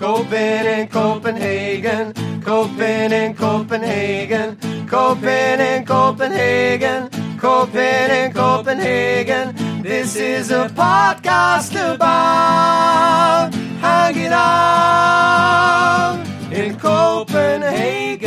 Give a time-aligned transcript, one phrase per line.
[0.00, 9.82] Copen in Copenhagen, Copen in Copenhagen, Copen in Copenhagen, Copen in Copenhagen.
[9.82, 18.22] This is a podcast about hanging out in Copenhagen.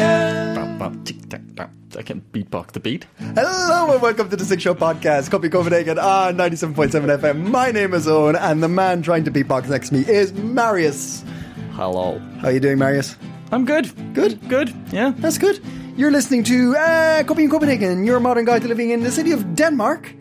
[0.54, 1.72] Bum, bum, tick, tack, tack.
[1.98, 3.08] I can beatbox the beat.
[3.18, 7.50] Hello and welcome to the Six Show Podcast, Copy Copenhagen on 97.7 FM.
[7.50, 11.24] My name is Owen and the man trying to beatbox next to me is Marius.
[11.74, 12.20] Hello.
[12.40, 13.16] How are you doing, Marius?
[13.52, 13.92] I'm good.
[14.14, 14.48] Good?
[14.48, 14.74] Good.
[14.92, 15.14] Yeah.
[15.18, 15.60] That's good.
[15.98, 19.32] You're listening to uh, Copy in Copenhagen, your modern guide to living in the city
[19.32, 20.14] of Denmark.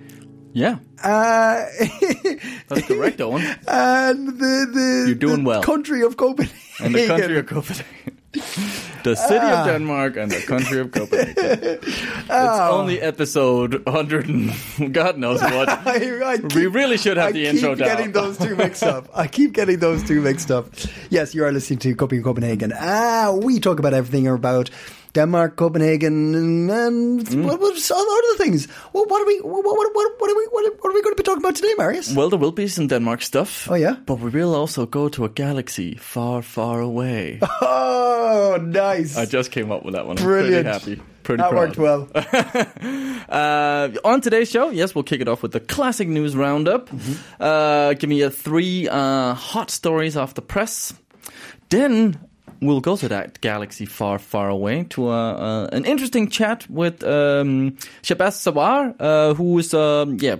[0.52, 0.76] Yeah.
[1.02, 1.64] Uh,
[2.68, 3.42] That's correct, Owen.
[3.66, 5.62] and the, the, You're doing the well.
[5.62, 6.54] country of Copenhagen.
[6.80, 8.18] And the country of Copenhagen.
[9.04, 11.78] the city of Denmark and the country of Copenhagen.
[12.34, 15.68] It's only episode 100 and God knows what.
[15.86, 17.74] I, I keep, We really should have I the intro done.
[17.74, 17.96] I keep down.
[17.96, 19.08] getting those two mixed up.
[19.14, 20.66] I keep getting those two mixed up.
[21.10, 22.72] Yes, you are listening to Copy Copenhagen.
[22.78, 24.70] Ah, we talk about everything about
[25.14, 27.44] Denmark, Copenhagen, and, and Mm.
[27.44, 28.66] what, other things.
[28.92, 29.40] Well, what are we?
[29.40, 30.46] What, what, what, what are we?
[30.50, 32.14] What, what are we going to be talking about today, Marius?
[32.14, 33.68] Well, there will be some Denmark stuff.
[33.70, 33.96] Oh, yeah?
[34.06, 37.40] But we will also go to a galaxy far, far away.
[38.34, 39.16] Oh, nice.
[39.16, 40.16] I just came up with that one.
[40.18, 40.66] I'm Brilliant.
[40.66, 41.02] pretty happy.
[41.22, 41.76] Pretty that proud.
[41.76, 42.08] worked well.
[43.28, 46.90] Uh, on today's show, yes, we'll kick it off with the classic news roundup.
[47.40, 50.92] Uh, give me a three uh, hot stories off the press.
[51.70, 52.18] Then
[52.62, 57.02] we'll go to that galaxy far, far away to uh, uh, an interesting chat with
[57.04, 60.36] um, Shahbaz Sarwar, uh, who is um, yeah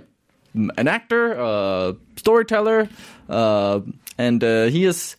[0.55, 2.89] an actor, uh, storyteller,
[3.29, 3.81] uh,
[4.17, 5.15] and uh, he is.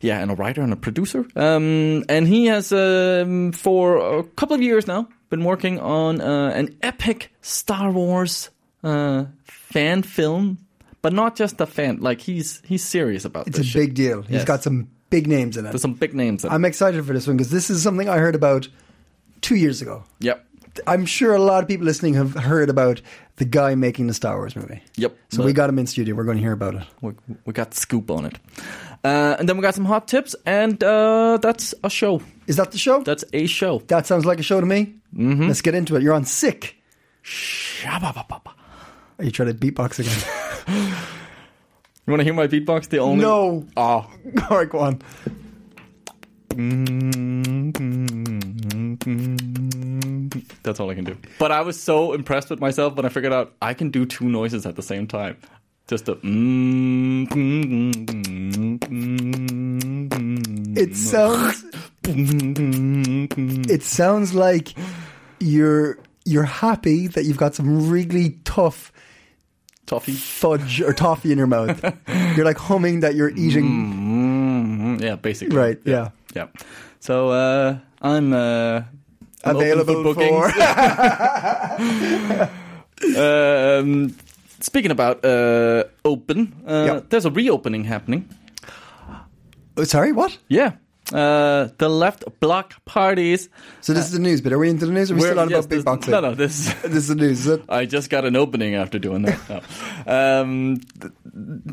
[0.00, 1.24] Yeah, and a writer and a producer.
[1.34, 6.52] Um, and he has, um, for a couple of years now, been working on uh,
[6.54, 8.50] an epic Star Wars
[8.82, 10.58] uh, fan film,
[11.00, 12.00] but not just a fan.
[12.00, 13.58] Like he's he's serious about this.
[13.58, 13.82] It's a shit.
[13.82, 14.20] big deal.
[14.20, 15.70] He's got some big names in it.
[15.70, 16.44] There's some big names.
[16.44, 16.54] In it.
[16.54, 18.68] I'm excited for this one because this is something I heard about
[19.42, 20.02] two years ago.
[20.20, 20.44] Yep.
[20.88, 23.00] I'm sure a lot of people listening have heard about
[23.36, 24.82] the guy making the Star Wars movie.
[24.96, 25.16] Yep.
[25.28, 26.16] So we got him in studio.
[26.16, 26.82] We're going to hear about it.
[27.00, 27.12] we,
[27.44, 28.38] we got the scoop on it.
[29.04, 32.22] Uh, and then we got some hot tips, and uh, that's a show.
[32.48, 33.02] Is that the show?
[33.02, 33.78] That's a show.
[33.86, 34.94] that sounds like a show to me.
[35.14, 35.46] Mm-hmm.
[35.46, 36.02] Let's get into it.
[36.02, 36.76] You're on sick.
[39.18, 40.90] Are you trying to beatbox again?
[42.06, 42.88] You want to hear my beatbox?
[42.90, 43.66] The only no.
[43.76, 44.08] Ah.
[44.36, 44.46] Oh.
[44.50, 45.00] All right, go on.
[50.62, 51.16] That's all I can do.
[51.38, 54.28] But I was so impressed with myself when I figured out I can do two
[54.28, 55.38] noises at the same time.
[55.86, 56.18] Just a.
[60.76, 61.64] It sounds.
[63.70, 64.74] it sounds like
[65.40, 68.92] you're you're happy that you've got some really tough
[69.86, 70.12] Toffee.
[70.12, 71.82] fudge or toffee in your mouth.
[72.36, 73.64] you're like humming that you're eating.
[73.64, 75.56] Mm, yeah, basically.
[75.56, 75.78] Right.
[75.84, 76.10] Yeah.
[76.34, 76.46] Yeah.
[77.00, 78.82] So uh, I'm uh,
[79.44, 80.54] I'm Available bookings.
[83.16, 84.16] um,
[84.60, 87.00] speaking about uh, open, uh, Yeah.
[87.08, 88.28] there's a reopening happening.
[89.76, 90.12] Oh, sorry.
[90.12, 90.38] What?
[90.48, 90.72] Yeah.
[91.12, 93.48] Uh, the left block parties.
[93.82, 95.10] So this is the news but Are we into the news?
[95.10, 96.08] Or are we still on yes, about this- beatboxing?
[96.10, 96.34] No, no.
[96.34, 96.72] This.
[96.82, 97.40] This is the news.
[97.40, 97.62] Is it?
[97.68, 99.38] I just got an opening after doing that.
[99.48, 99.60] No.
[100.40, 101.12] um, th-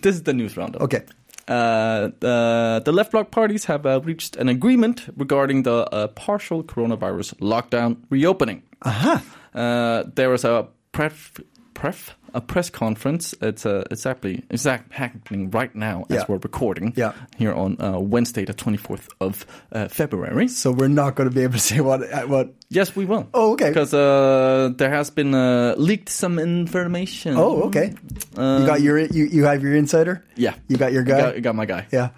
[0.03, 0.81] this is the news roundup.
[0.81, 1.03] Okay.
[1.47, 6.63] Uh, the, the left bloc parties have uh, reached an agreement regarding the uh, partial
[6.63, 8.63] coronavirus lockdown reopening.
[8.83, 9.23] Aha.
[9.53, 11.39] Uh, there was a pref,
[11.73, 13.33] pref a press conference.
[13.41, 16.25] It's uh, it's actually it's act- happening right now as Yeah.
[16.27, 16.93] we're recording.
[16.95, 17.13] Yeah.
[17.37, 20.47] Here on uh, Wednesday, the twenty fourth of uh, February.
[20.47, 22.53] So we're not going to be able to say what uh, what.
[22.69, 23.27] Yes, we will.
[23.33, 23.69] Oh, okay.
[23.69, 27.35] Because uh, there has been uh, leaked some information.
[27.37, 27.93] Oh, okay.
[28.37, 30.23] you got your you you have your insider.
[30.35, 30.53] Yeah.
[30.67, 31.33] You got your guy.
[31.33, 31.85] Got, got my guy.
[31.91, 32.09] Yeah.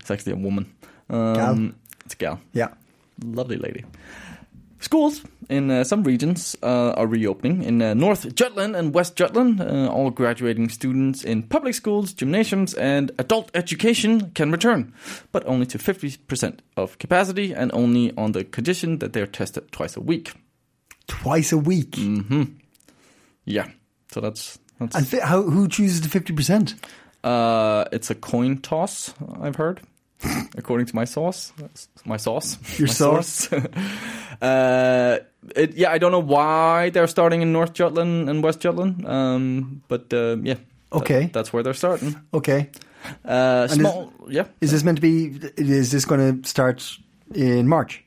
[0.00, 0.66] It's actually a woman.
[1.08, 1.72] Um, Gal.
[2.04, 2.40] It's a gal.
[2.52, 2.68] Yeah.
[3.24, 3.84] Lovely lady.
[4.84, 7.62] Schools in uh, some regions uh, are reopening.
[7.62, 12.74] In uh, North Jutland and West Jutland, uh, all graduating students in public schools, gymnasiums,
[12.74, 14.92] and adult education can return,
[15.32, 19.72] but only to 50% of capacity and only on the condition that they are tested
[19.72, 20.34] twice a week.
[21.06, 21.92] Twice a week.
[21.92, 22.54] Mm.
[23.46, 23.68] Yeah,
[24.12, 26.74] so that's that's And fi- how who chooses the fifty percent?
[27.22, 29.14] Uh, it's a coin toss.
[29.40, 29.80] I've heard,
[30.56, 31.52] according to my sauce.
[32.04, 32.58] My sauce.
[32.78, 33.52] Your My sauce?
[34.42, 35.18] uh,
[35.56, 39.06] it, yeah, I don't know why they're starting in North Jutland and West Jutland.
[39.06, 40.54] Um, but uh, yeah.
[40.54, 40.60] that-
[40.92, 41.30] Okay.
[41.32, 42.14] that's where they're starting.
[42.32, 42.70] Okay.
[43.24, 44.12] Uh, is- small.
[44.28, 44.46] yeah.
[44.60, 45.40] Is this meant to be?
[45.56, 46.98] Is this going to start
[47.34, 48.04] in March?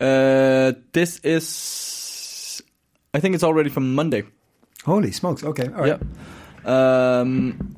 [0.00, 2.62] Uh, this is.
[3.14, 4.24] I think it's already from Monday.
[4.84, 5.42] Holy smokes!
[5.44, 6.00] Okay, all right.
[6.64, 7.20] Yeah.
[7.20, 7.76] Um,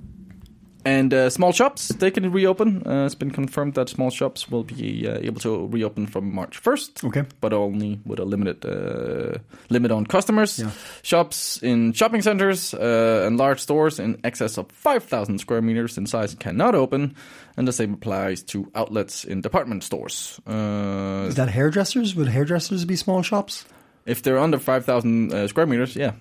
[0.85, 2.83] and uh, small shops they can reopen.
[2.87, 6.59] Uh, it's been confirmed that small shops will be uh, able to reopen from March
[6.59, 7.05] first.
[7.05, 7.25] Okay.
[7.41, 9.39] but only with a limited uh,
[9.69, 10.59] limit on customers.
[10.59, 10.71] Yeah.
[11.03, 16.07] Shops in shopping centers uh, and large stores in excess of 5,000 square meters in
[16.07, 17.15] size cannot open,
[17.57, 20.41] and the same applies to outlets in department stores.
[20.47, 22.15] Uh, Is that hairdressers?
[22.15, 23.65] Would hairdressers be small shops?
[24.07, 26.13] if they're under 5,000 uh, square meters, yeah.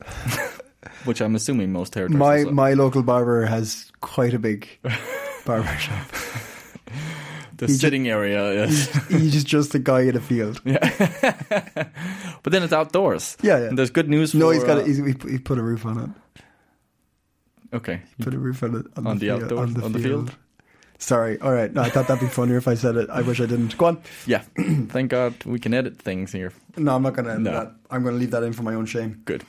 [1.04, 2.46] Which I'm assuming most My hairdressers.
[2.48, 2.52] are.
[2.52, 4.68] my local barber has quite a big
[5.44, 6.06] barber shop.
[7.56, 8.88] the he sitting area, yes.
[9.08, 10.60] He's just a guy in a field.
[10.64, 10.78] Yeah,
[12.42, 13.36] but then it's outdoors.
[13.42, 13.64] Yeah, yeah.
[13.68, 14.34] And there's good news.
[14.34, 14.78] No, for, he's got.
[14.78, 15.98] uh, A, he's, he put- a roof on
[16.34, 16.42] it.
[17.76, 18.00] okay.
[18.20, 20.28] Put a roof on it on, On the, the outdoors- on the on the field.
[20.30, 20.38] field?
[20.98, 21.38] Sorry.
[21.40, 21.72] All right.
[21.72, 23.10] No, I thought that'd be funnier if I said it.
[23.10, 23.76] I wish I didn't.
[23.76, 24.02] Go on.
[24.26, 24.42] Yeah.
[24.88, 26.52] Thank God we can edit things here.
[26.78, 27.38] No, I'm not going to.
[27.38, 27.50] No.
[27.52, 27.72] That.
[27.90, 29.20] I'm going to leave that in for my own shame.
[29.24, 29.44] Good.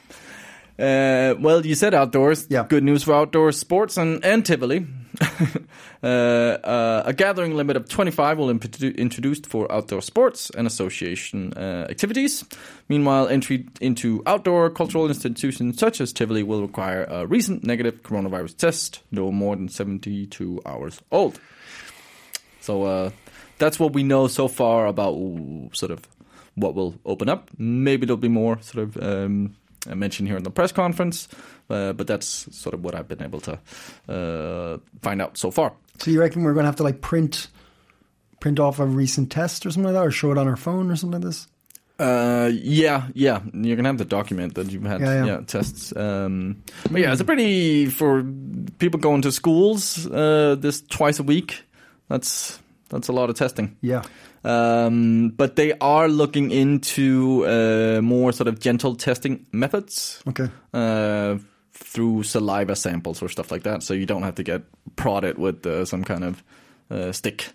[0.77, 2.47] Uh, well, you said outdoors.
[2.49, 2.65] Yeah.
[2.67, 4.85] Good news for outdoor sports and, and Tivoli.
[6.03, 11.53] uh, uh, a gathering limit of 25 will be introduced for outdoor sports and association
[11.53, 12.43] uh, activities.
[12.89, 18.57] Meanwhile, entry into outdoor cultural institutions such as Tivoli will require a recent negative coronavirus
[18.57, 21.39] test, no more than 72 hours old.
[22.59, 23.11] So uh,
[23.59, 25.13] that's what we know so far about
[25.73, 26.05] sort of
[26.55, 27.49] what will open up.
[27.57, 29.55] Maybe there'll be more sort of um,
[29.93, 31.27] mentioned here in the press conference,
[31.69, 33.59] uh, but that's sort of what I've been able to
[34.09, 35.73] uh, find out so far.
[35.99, 37.47] So you reckon we're going to have to like print,
[38.39, 40.89] print off a recent test or something like that, or show it on our phone
[40.91, 41.47] or something like this?
[41.97, 45.39] Uh, yeah, yeah, you're gonna have to document that you've had Yeah, yeah, yeah.
[45.47, 45.95] tests.
[45.95, 46.61] Um,
[46.91, 48.21] but yeah, it's a pretty for
[48.79, 51.63] people going to schools uh, this twice a week.
[52.09, 52.59] That's
[52.89, 53.77] that's a lot of testing.
[53.79, 54.03] Yeah.
[54.45, 60.49] Um, but they are looking into uh, more sort of gentle testing methods Okay.
[60.73, 61.37] uh,
[61.73, 63.81] through saliva samples or stuff like that.
[63.83, 64.61] So you don't have to get
[64.95, 66.43] prodded with uh, some kind of
[66.91, 67.49] uh, stick,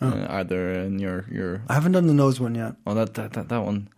[0.00, 1.62] uh, either in your your.
[1.68, 2.74] I haven't done the nose one yet.
[2.86, 3.88] Oh, that that that, that one.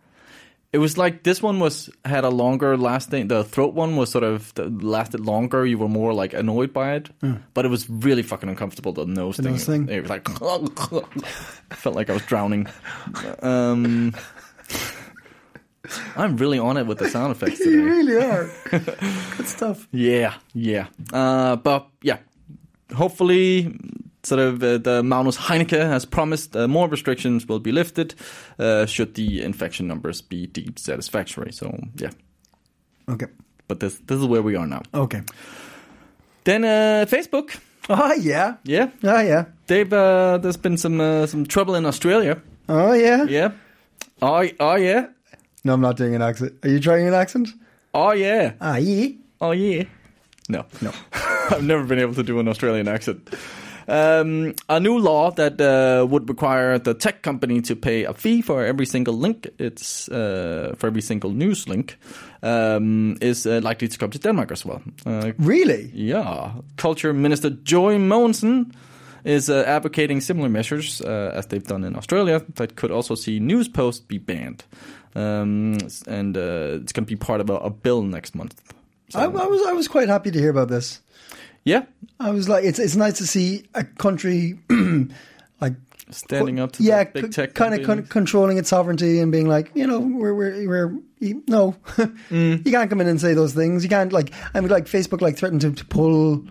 [0.73, 3.27] It was like this one was had a longer lasting.
[3.27, 5.65] The throat one was sort of lasted longer.
[5.67, 7.09] You were more like annoyed by it,
[7.53, 8.91] but it was really fucking uncomfortable.
[8.91, 9.51] The nose The thing.
[9.51, 9.87] nose thing?
[9.87, 10.27] It was like
[11.73, 12.65] felt like I was drowning.
[13.43, 14.15] Um,
[16.15, 17.71] I'm really on it with the sound effects today.
[17.71, 18.49] You really are.
[19.37, 19.87] Good stuff.
[19.91, 20.87] Yeah, yeah.
[21.11, 22.17] Uh, but yeah,
[22.95, 23.77] hopefully,
[24.23, 28.15] sort of uh, the Magnus Heunicke has promised uh, more restrictions will be lifted
[28.59, 31.51] uh, should the infection numbers be deemed satisfactory.
[31.51, 32.11] So yeah,
[33.09, 33.27] Okay.
[33.67, 34.81] but this this is where we are now.
[34.93, 35.21] Okay.
[36.43, 37.57] Then uh, Facebook,
[37.89, 38.55] Oh yeah.
[38.63, 39.45] yeah, Oh yeah.
[39.67, 42.41] they've uh, there's been some uh, some trouble in Australia.
[42.69, 43.25] Oh yeah.
[43.29, 43.51] Yeah.
[44.21, 45.07] Oh, oh yeah.
[45.65, 46.53] No, I'm not doing an accent.
[46.63, 47.49] Are you trying an accent?
[47.93, 48.53] Oh yeah.
[48.61, 49.09] Ah yeah.
[49.41, 49.83] Oh yeah.
[50.49, 50.91] No, No.
[51.51, 53.29] I've never been able to do an Australian accent.
[53.87, 58.41] Um, a new law that uh, would require the tech company to pay a fee
[58.41, 59.47] for every single link.
[59.59, 61.97] It's uh, for every single news link
[62.41, 64.81] um, is uh, likely to come to Denmark as well.
[65.05, 65.91] Uh, Really?
[65.93, 68.71] yeah, Culture Minister Joy Mogensen
[69.25, 73.39] is uh, advocating similar measures uh, as they've done in Australia that could also see
[73.39, 74.63] news posts be banned,
[75.15, 78.61] um, and uh, it's going to be part of a, a bill next month.
[79.09, 80.99] So, I, I was I was quite happy to hear about this.
[81.65, 81.83] Yeah,
[82.19, 84.59] I was like, it's it's nice to see a country
[85.61, 85.73] like
[86.09, 89.47] standing up to yeah, the big tech kind of con- controlling its sovereignty and being
[89.47, 91.75] like, you know, we're we're, we're you- no,
[92.29, 92.65] Mm.
[92.65, 93.83] you can't come in and say those things.
[93.83, 96.45] You can't like I mean, like Facebook like threatened to, to pull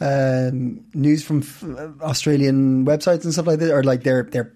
[0.00, 1.64] um, news from f-
[2.02, 4.52] Australian websites and stuff like that, or like their their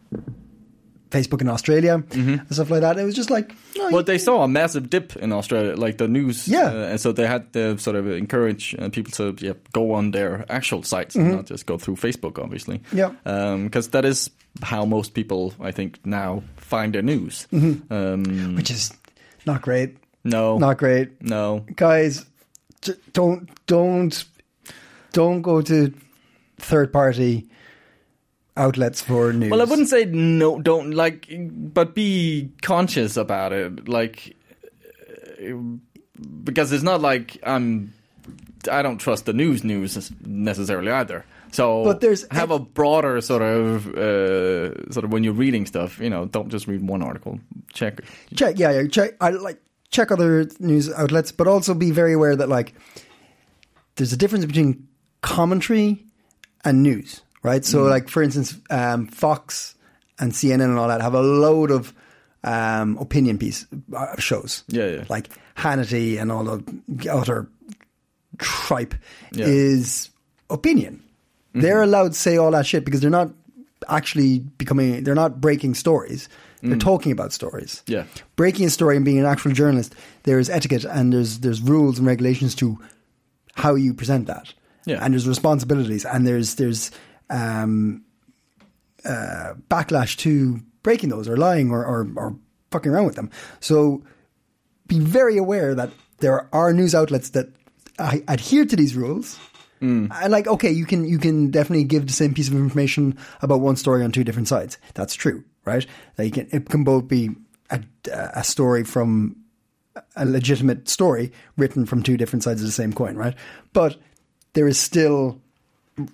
[1.14, 2.98] Facebook in Australia and stuff like that.
[2.98, 3.54] It was just like, no,
[3.84, 3.94] Mm-hmm.
[3.94, 6.48] Well, they saw a massive dip in Australia, like the news.
[6.48, 6.66] Yeah.
[6.72, 10.10] uh, and so they had to sort of encourage uh, people to yeah, go on
[10.12, 12.78] their actual sites and not just go through Facebook, obviously.
[12.78, 12.98] Mm-hmm.
[12.98, 13.56] Yeah.
[13.64, 14.30] Because that is
[14.62, 17.46] how most people, I think, now find their news.
[17.52, 18.92] Um, which is
[19.46, 21.08] not great, no, not great.
[21.22, 21.64] no.
[21.76, 22.24] guys
[22.80, 24.24] j- don't don't
[25.12, 25.92] don't go to
[26.58, 27.46] third party
[28.56, 33.88] outlets for news Well, I wouldn't say no, don't like, but be conscious about it,
[33.88, 34.36] like,
[35.42, 35.56] uh,
[36.44, 37.92] because it's not like I'm
[38.70, 41.24] I don't trust the news news necessarily either.
[41.52, 45.98] So, But there's- have a broader sort of uh, sort of when you're reading stuff.
[46.00, 47.38] You know, don't just read one article.
[47.72, 48.00] Check.
[48.36, 52.36] check yeah, yeah check i like check other news outlets but also be very aware
[52.36, 52.72] that like
[53.96, 54.86] there's a difference between
[55.22, 56.04] commentary
[56.64, 59.76] and news right so like for instance um, fox
[60.18, 61.92] and cnn and all that have a load of
[62.42, 65.04] um, opinion piece uh, shows Yeah, yeah.
[65.08, 67.46] like hannity and all the other
[68.38, 68.94] tripe
[69.32, 69.46] Yeah.
[69.46, 70.10] is
[70.50, 71.02] opinion
[71.54, 73.30] they're allowed to say all that shit because they're not
[73.88, 76.28] actually becoming they're not breaking stories
[76.62, 78.04] they're talking about stories Yeah.
[78.36, 81.98] breaking a story and being an actual journalist, there is etiquette and there's there's rules
[81.98, 82.78] and regulations to
[83.54, 84.54] how you present that.
[84.86, 84.98] Yeah.
[85.04, 86.90] And there's responsibilities and there's there's
[87.30, 88.04] um,
[89.04, 92.36] uh, backlash to breaking those or lying or, or or
[92.70, 93.30] fucking around with them.
[93.60, 94.02] So
[94.86, 97.48] be very aware that there are news outlets that
[97.98, 99.38] adhere to these rules.
[100.22, 103.60] And like, okay, you can you can definitely give the same piece of information about
[103.60, 104.78] one story on two different sides.
[104.94, 105.86] That's true, right?
[106.16, 107.30] Like, it can, it can both be
[107.70, 109.36] a, a story from
[110.16, 113.34] a legitimate story written from two different sides of the same coin, right?
[113.72, 113.96] But
[114.54, 115.40] there is still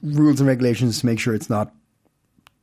[0.03, 1.73] rules and regulations to make sure it's not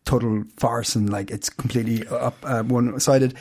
[0.05, 3.33] total farce and like it's completely up uh, one sided.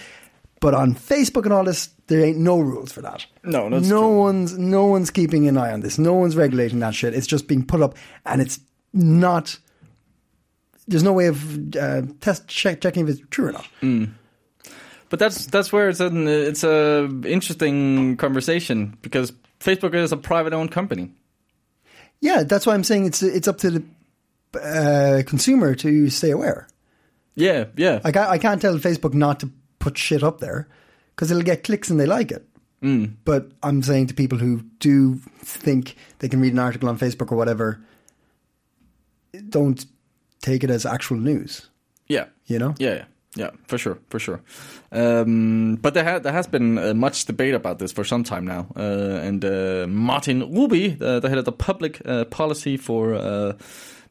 [0.61, 3.26] But on Facebook and all this, there ain't no rules for that.
[3.45, 4.16] No, no true.
[4.18, 5.99] one's no one's keeping an eye on this.
[5.99, 7.14] No one's regulating that shit.
[7.14, 8.59] It's just being put up, and it's
[8.92, 9.59] not.
[10.88, 13.66] There's no way of uh, test check, checking if it's true or not.
[15.09, 20.52] But that's that's where it's an it's a interesting conversation because Facebook is a private
[20.52, 21.12] owned company.
[22.20, 23.85] Yeah, that's why I'm saying it's it's up to the
[24.61, 26.68] uh, consumer to stay aware.
[27.35, 28.00] Yeah, yeah.
[28.04, 30.68] I, I can't tell Facebook not to put shit up there
[31.14, 32.46] because it'll get clicks and they like it.
[32.82, 33.14] Mm.
[33.25, 37.30] But I'm saying to people who do think they can read an article on Facebook
[37.32, 37.80] or whatever,
[39.49, 39.85] don't
[40.40, 41.68] take it as actual news.
[42.08, 42.26] Yeah.
[42.46, 42.75] You know?
[42.78, 43.04] Yeah, yeah,
[43.36, 44.40] yeah, for sure, for sure.
[44.90, 48.46] Um, but there, ha- there has been uh, much debate about this for some time
[48.46, 48.66] now.
[48.74, 53.52] Uh, and uh, Martin Ruby, the head of the public uh, policy for uh,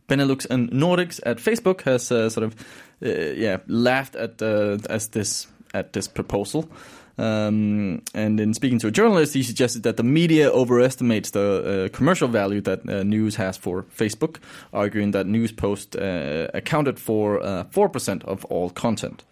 [0.08, 2.55] Benelux and Nordics at Facebook, has uh, sort of
[3.01, 6.70] yeah laughed at as this at this proposal.
[7.18, 11.96] Um, and in speaking to a journalist, he suggested that the media overestimates the uh,
[11.96, 14.38] commercial value that uh, news has for Facebook,
[14.74, 19.24] arguing that news posts uh, accounted for uh, 4% of all content.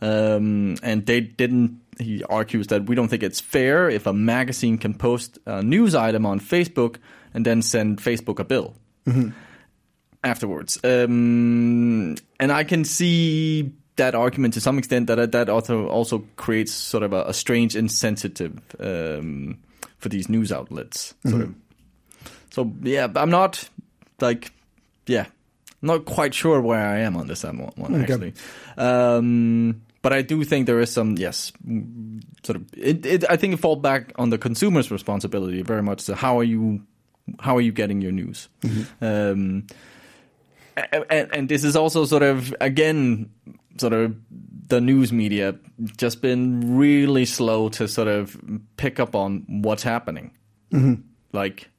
[0.00, 4.78] Um, and they didn't, he argues that we don't think it's fair if a magazine
[4.78, 6.96] can post a news item on Facebook
[7.32, 8.74] and then send Facebook a bill
[10.24, 10.78] afterwards.
[10.84, 16.72] Um, and I can see that argument to some extent that that also also creates
[16.72, 19.58] sort of a, a strange insensitive um,
[19.98, 21.14] for these news outlets.
[21.28, 21.54] Sort of.
[22.50, 23.68] So yeah, but I'm not
[24.20, 24.52] like
[25.06, 25.26] yeah,
[25.82, 28.02] not quite sure where I am on this one, Okay.
[28.02, 28.32] actually.
[28.76, 31.52] Um, but I do think there is some yes,
[32.42, 32.64] sort of.
[32.76, 36.00] It, it, I think it falls back on the consumer's responsibility very much.
[36.00, 36.80] So how are you,
[37.38, 38.48] how are you getting your news?
[39.00, 39.66] Um,
[40.76, 43.28] a- and, and this is also sort of again
[43.78, 44.16] sort of
[44.68, 45.56] the news media
[45.96, 48.40] just been really slow to sort of
[48.76, 50.30] pick up on what's happening.
[50.72, 51.02] Mm-hmm.
[51.32, 51.70] Like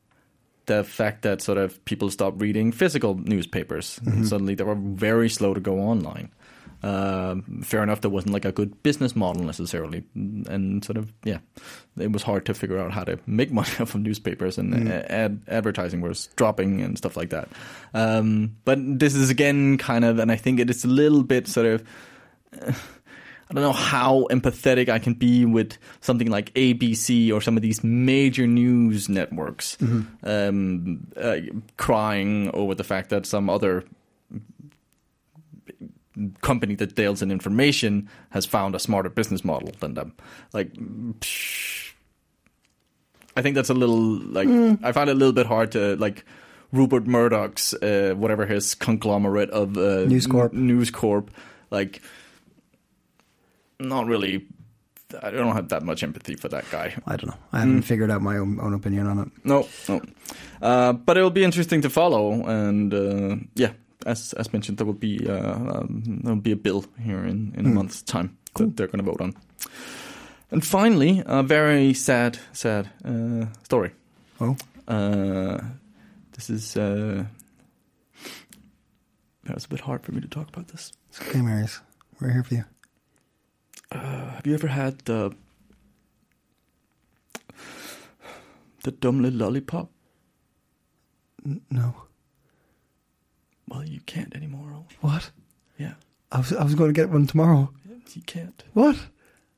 [0.65, 3.99] the fact that sort of people stopped reading physical newspapers.
[4.03, 4.25] Mm-hmm.
[4.25, 6.31] Suddenly they were very slow to go online
[6.83, 10.03] um, fair enough there wasn't like a good business model necessarily.
[10.15, 11.39] And sort of yeah
[11.97, 15.11] it was hard to figure out how to make money off of newspapers and a-
[15.11, 17.47] ad- advertising was dropping and stuff like that.
[17.93, 21.47] Um, but this is again kind of and i think it is a little bit
[21.47, 21.83] sort of
[23.49, 27.61] I don't know how empathetic I can be with something like ABC or some of
[27.61, 29.77] these major news networks.
[30.23, 31.37] Um, uh,
[31.75, 33.83] crying over the fact that some other
[36.41, 40.13] company that deals in information has found a smarter business model than them.
[40.53, 41.93] Like, psh,
[43.35, 44.47] I think that's a little like
[44.83, 46.25] I find it a little bit hard to like.
[46.73, 50.53] Rupert Murdoch's uh, whatever his conglomerate of uh, News Corp.
[50.53, 51.29] N- News Corp,
[51.69, 52.01] like
[53.77, 54.47] not really.
[55.21, 56.95] I don't have that much empathy for that guy.
[57.05, 57.37] I don't know.
[57.51, 59.27] I haven't figured out my own, own opinion on it.
[59.43, 60.01] No, no.
[60.61, 63.73] Uh, but it'll be interesting to follow, and uh, yeah,
[64.05, 67.53] as as mentioned, there will be uh, um, there will be a bill here in
[67.57, 69.33] in a month's time that they're going to vote on.
[70.51, 73.91] And finally, a very sad, sad uh, story.
[74.39, 74.55] Oh,
[74.87, 75.57] Uh,
[76.35, 76.75] this is.
[76.75, 77.23] Uh,
[79.53, 80.93] was a bit hard for me to talk about this.
[81.09, 81.81] it's okay, Marius.
[82.19, 82.63] We're here for you.
[83.91, 85.31] Have you ever had the
[88.83, 89.89] the dumb little lollipop?
[91.69, 91.93] No.
[93.71, 94.83] Well, you can't anymore.
[94.99, 95.31] What?
[95.77, 95.93] Yeah,
[96.29, 97.71] I was I was going to get one tomorrow.
[98.13, 98.61] you can't.
[98.73, 98.97] What?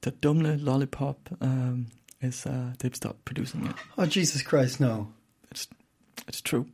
[0.02, 1.88] The Dumle lollipop um,
[2.22, 3.76] is uh, they've stopped producing it.
[3.98, 4.80] Oh Jesus Christ!
[4.80, 5.12] No.
[5.50, 5.68] It's
[6.28, 6.68] it's true.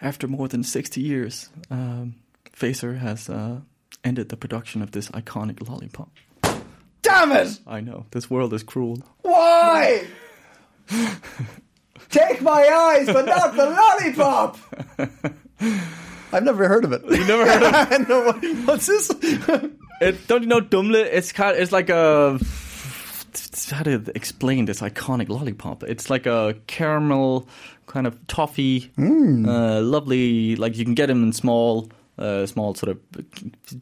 [0.00, 2.14] After more than sixty years, um,
[2.52, 3.60] Fazer has uh,
[4.04, 6.10] ended the production of this iconic lollipop.
[7.02, 7.58] Damn it!
[7.66, 9.02] I know this world is cruel.
[9.22, 10.06] Why?
[12.10, 14.58] Take my eyes, but not the lollipop.
[16.32, 17.02] I've never heard of it.
[17.04, 17.74] You never heard of it?
[17.92, 19.10] I no, what, what's this?
[20.00, 20.96] It, don't you know Dumle?
[20.96, 21.56] It's kind.
[21.56, 22.38] It's like a.
[23.70, 25.84] How to explain this iconic lollipop?
[25.84, 27.48] It's like a caramel
[27.86, 30.56] kind of toffee, uh, lovely.
[30.56, 31.88] Like you can get them in small,
[32.18, 32.98] uh, small sort of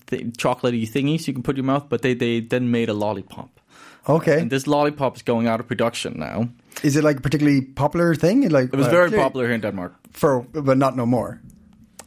[0.06, 1.88] th- chocolatey thingies you can put in your mouth.
[1.88, 3.48] But they they then made a lollipop,
[4.06, 4.40] okay.
[4.40, 6.48] and this lollipop is going out of production now.
[6.82, 8.48] Is it like a particularly popular thing?
[8.50, 9.94] Like It was uh, very popular here in Denmark.
[10.12, 11.40] for, but not no more.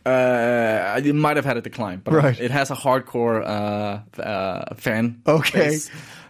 [0.05, 2.39] Uh, it might have had a decline, but Right.
[2.39, 5.21] it has a hardcore uh, uh, fan.
[5.27, 5.59] Okay.
[5.69, 5.89] base.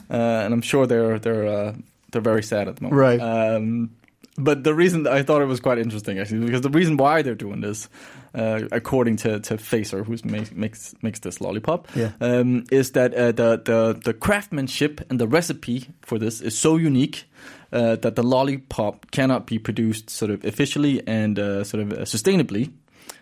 [0.10, 0.14] uh,
[0.46, 1.74] and I'm sure they're they're uh,
[2.12, 3.00] they're very sad at the moment.
[3.02, 3.20] Right.
[3.20, 3.90] Um,
[4.38, 7.36] but the reason I thought it was quite interesting actually because the reason why they're
[7.36, 7.90] doing this,
[8.34, 12.12] uh, according to to Fazer, who makes makes makes this lollipop, Yeah.
[12.22, 16.78] um, is that uh, the the the craftsmanship and the recipe for this is so
[16.78, 17.26] unique.
[17.74, 22.06] Uh, that the lollipop cannot be produced sort of officially and uh, sort of uh,
[22.06, 22.70] sustainably.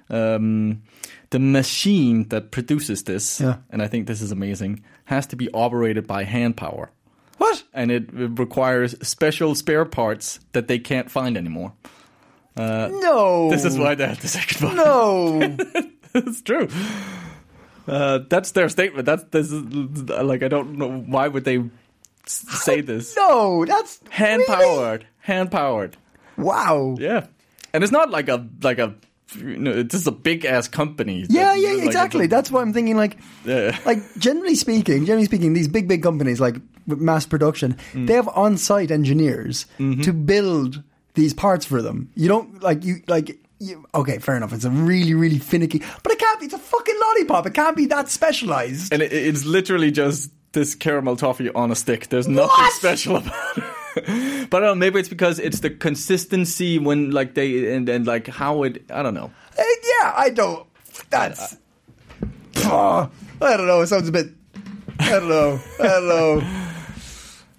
[0.09, 0.83] Um,
[1.29, 3.57] the machine that produces this, Yeah.
[3.69, 6.91] and I think this is amazing, has to be operated by hand power
[7.37, 7.63] What?
[7.73, 11.73] and it requires special spare parts that they can't find anymore.
[12.55, 13.49] No.
[13.49, 14.75] This is why they have the second one.
[14.75, 15.39] No.
[16.15, 16.67] it's true.
[17.87, 19.05] Uh, that's their statement.
[19.05, 21.63] That's this is like I don't know why would they
[22.27, 23.15] say this.
[23.17, 23.65] no.
[23.65, 24.63] That's Hand really?
[24.63, 25.97] powered, hand powered.
[26.37, 26.95] Wow.
[26.99, 27.25] Yeah,
[27.73, 28.95] and it's not like a like a
[29.35, 31.25] you know this is a big ass company.
[31.29, 32.25] Yeah, yeah, like, exactly.
[32.25, 32.95] a- That's why I'm thinking.
[32.97, 33.77] Like, Yeah.
[33.85, 36.55] like generally speaking, generally speaking, these big, big companies like
[36.87, 38.07] with mass production, Mm.
[38.07, 40.01] they have on-site engineers Mm-hmm.
[40.01, 40.83] to build
[41.15, 42.09] these parts for them.
[42.15, 43.39] You don't like you like.
[43.59, 44.51] You, okay, fair enough.
[44.51, 46.45] It's a really, really finicky, but it can't be.
[46.47, 47.45] It's a fucking lollipop.
[47.47, 48.91] It can't be that specialized.
[48.91, 52.09] and it, it's literally just this caramel toffee on a stick.
[52.09, 52.73] There's nothing What?
[52.73, 53.63] special about it.
[54.49, 58.05] but I don't know, maybe it's because it's the consistency when like they and, and
[58.07, 58.83] like how it.
[58.91, 59.31] I don't know.
[59.57, 59.63] Eh,
[60.01, 60.67] yeah, I don't.
[61.09, 61.57] That's.
[62.55, 63.07] I
[63.39, 63.81] don't know.
[63.81, 64.27] It sounds a bit.
[64.99, 65.59] I don't know.
[65.79, 66.59] I don't know.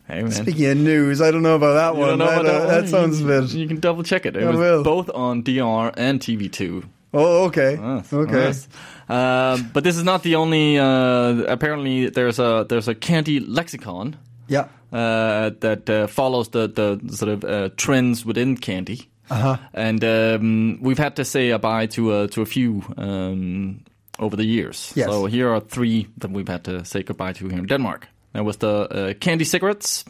[0.07, 0.33] Hey man.
[0.33, 2.09] Speaking of news, I don't know about that You one.
[2.11, 2.68] don't know about don't- that, one?
[2.85, 3.51] that sounds a you, bit.
[3.55, 4.37] You can double check it.
[4.37, 4.83] It I was will.
[4.85, 6.85] both on DR and TV2.
[7.14, 7.79] Oh, okay.
[7.81, 8.33] Yes, okay.
[8.35, 8.68] yes.
[9.09, 10.79] Um, but this is not the only.
[10.79, 14.16] Uh, apparently, there's a there's a candy lexicon
[14.47, 14.68] Yeah.
[14.94, 19.09] Uh, that uh, follows the the sort of uh, trends within candy.
[19.30, 19.57] Uh-huh.
[19.72, 23.80] And um, we've had to say goodbye to uh, to a few um,
[24.18, 24.92] over the years.
[24.94, 25.09] Yes.
[25.09, 28.09] So here are three that we've had to say goodbye to here in Denmark.
[28.33, 30.04] There was the uh, candy cigarettes.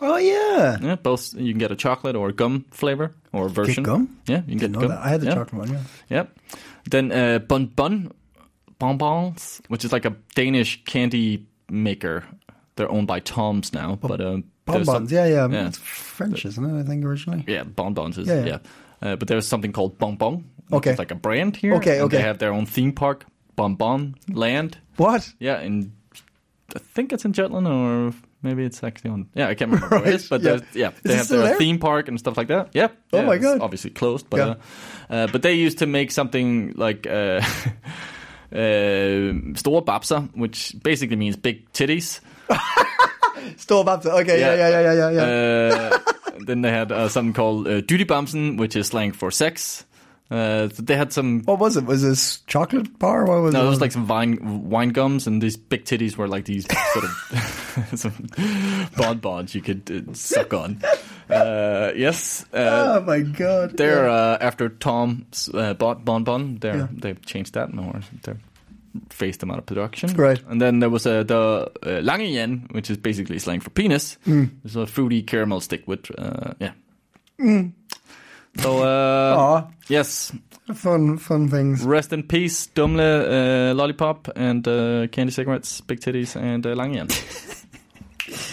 [0.00, 0.78] Oh yeah.
[0.80, 3.82] Yeah, both you can get a chocolate or a gum flavor or version.
[3.84, 4.18] gum?
[4.28, 4.90] Yeah, you can Didn't get gum.
[4.90, 5.06] that.
[5.06, 5.34] I had the yeah.
[5.34, 5.72] chocolate one.
[5.72, 5.82] Yeah.
[6.16, 6.38] Yep.
[6.90, 8.12] Then uh, Bun Bun
[8.78, 12.24] Bonbons, which is like a Danish candy maker.
[12.78, 15.10] They're owned by Tom's now, but um, Bonbons.
[15.10, 15.48] Yeah, yeah.
[15.48, 15.66] yeah.
[15.66, 16.80] It's French, isn't it?
[16.80, 17.44] I think originally.
[17.48, 18.46] Yeah, Bonbons is Yeah, yeah.
[18.46, 18.58] yeah.
[19.02, 20.48] Uh, but there's something called Bonbon.
[20.72, 20.92] Okay.
[20.92, 21.74] is like a brand here.
[21.74, 22.18] Okay, okay.
[22.18, 24.78] They have their own theme park, Bonbon Land.
[24.96, 25.28] What?
[25.40, 25.90] Yeah, and
[26.74, 28.12] I think it's in Jutland or
[28.42, 29.28] maybe it's actually on.
[29.34, 30.60] Yeah, I can't remember where it is, but yeah.
[30.72, 31.56] yeah, they have their there?
[31.56, 32.68] theme park and stuff like that.
[32.74, 32.88] Yeah.
[33.12, 33.60] Oh yeah, my it's God.
[33.60, 34.54] Obviously closed, but Yeah.
[35.10, 37.08] uh, uh, but they used to make something like.
[37.08, 37.42] Uh,
[38.50, 42.20] Uh, store babser, which basically means big titties.
[43.56, 44.10] Store Babser.
[44.20, 45.10] Okay, yeah, yeah, yeah, yeah, yeah.
[45.10, 45.96] yeah.
[45.96, 45.98] Uh,
[46.46, 49.84] then they had uh, something called uh, duty bumsen, which is slang for sex.
[50.30, 51.40] Uh, they had some.
[51.44, 51.86] what was it?
[51.86, 53.24] Was this chocolate bar?
[53.24, 53.66] What was No, it?
[53.66, 57.04] it was like some wine wine gums, and these big titties were like these sort
[57.06, 58.28] of some
[58.96, 60.82] bonbons you could uh, suck on.
[61.30, 63.76] Uh, yes, uh, Oh my god.
[63.78, 64.12] they're Yeah.
[64.12, 66.58] uh, after Tom uh, bought bonbon.
[66.58, 66.86] They're Yeah.
[66.92, 68.34] they've changed that, or they
[69.10, 70.14] phased them out of production.
[70.14, 70.40] Right.
[70.48, 74.18] And then there was uh, the uh, lange yen, which is basically slang for penis.
[74.26, 74.50] Mm.
[74.64, 76.72] It's a fruity caramel stick with uh, yeah.
[78.56, 80.32] So uh, yes,
[80.74, 81.84] fun, fun things.
[81.84, 87.08] Rest in peace, Dumle, uh, Lollipop, and uh, Candy Cigarettes, Big Titties, and uh, Langen.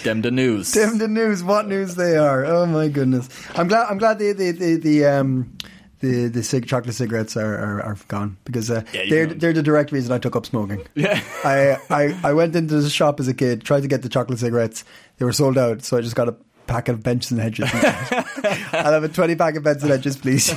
[0.04, 0.71] Them the news.
[0.74, 1.43] Damn the news!
[1.43, 2.45] What news they are!
[2.45, 3.30] Oh my goodness!
[3.56, 3.88] I'm glad.
[3.89, 5.58] I'm glad the the the, the um
[5.99, 9.63] the the cig- chocolate cigarettes are, are, are gone because uh, Yeah, they're they're the
[9.63, 10.86] direct reason I took up smoking.
[10.95, 11.21] Yeah.
[11.43, 14.39] I, I I went into the shop as a kid, tried to get the chocolate
[14.39, 14.84] cigarettes.
[15.17, 16.36] They were sold out, so I just got a
[16.67, 17.69] packet of benches and hedges.
[17.73, 20.53] I'll have a twenty pack of benches and hedges, please.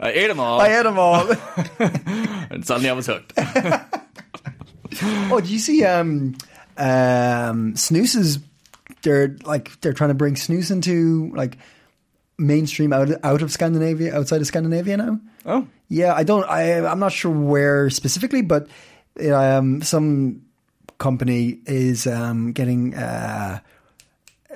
[0.00, 1.30] I ate them all, I ate them all.
[1.78, 3.32] and suddenly I was hooked.
[5.02, 6.36] oh, do you see um,
[6.76, 8.38] um, Snus's?
[9.02, 11.58] They're like they're trying to bring Snus into like
[12.38, 15.20] mainstream out out of Scandinavia, outside of Scandinavia now.
[15.46, 16.44] oh, Yeah, I don't.
[16.44, 18.68] I I'm not sure where specifically, but
[19.30, 20.42] um, some
[20.98, 23.60] company is um, getting uh,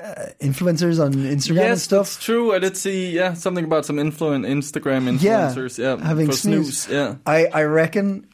[0.01, 2.07] uh, influencers on Instagram and yes, stuff.
[2.07, 2.53] that's true.
[2.55, 5.79] I did see yeah something about some influen Instagram influencers.
[5.79, 6.87] Yeah, having for snus.
[6.87, 6.91] snus.
[6.91, 8.27] Yeah, I I reckon.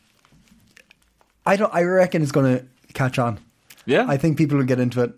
[1.46, 1.74] I don't.
[1.74, 3.38] I reckon it's going to catch on.
[3.87, 4.07] yeah.
[4.09, 5.12] I think people will get into it,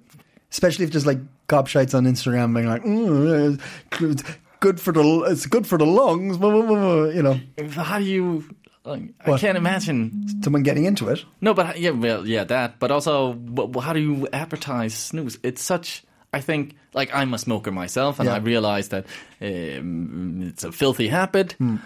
[0.50, 3.61] especially if there's like gobshites on Instagram being like, mm,
[4.00, 4.22] it's
[4.61, 7.40] "Good for the it's good for the lungs," you know.
[7.70, 8.44] How do you?
[8.85, 10.42] Like, I can't imagine.
[10.44, 11.24] Someone getting into it.
[11.40, 12.78] No, but yeah, well, yeah, that.
[12.78, 13.32] But also,
[13.80, 15.38] how do you advertise snus?
[15.42, 16.04] It's such.
[16.32, 18.35] I think, like, I'm a smoker myself, and Yeah.
[18.35, 19.06] I realize that
[19.40, 21.52] um, it's a filthy habit.
[21.59, 21.76] Hmm.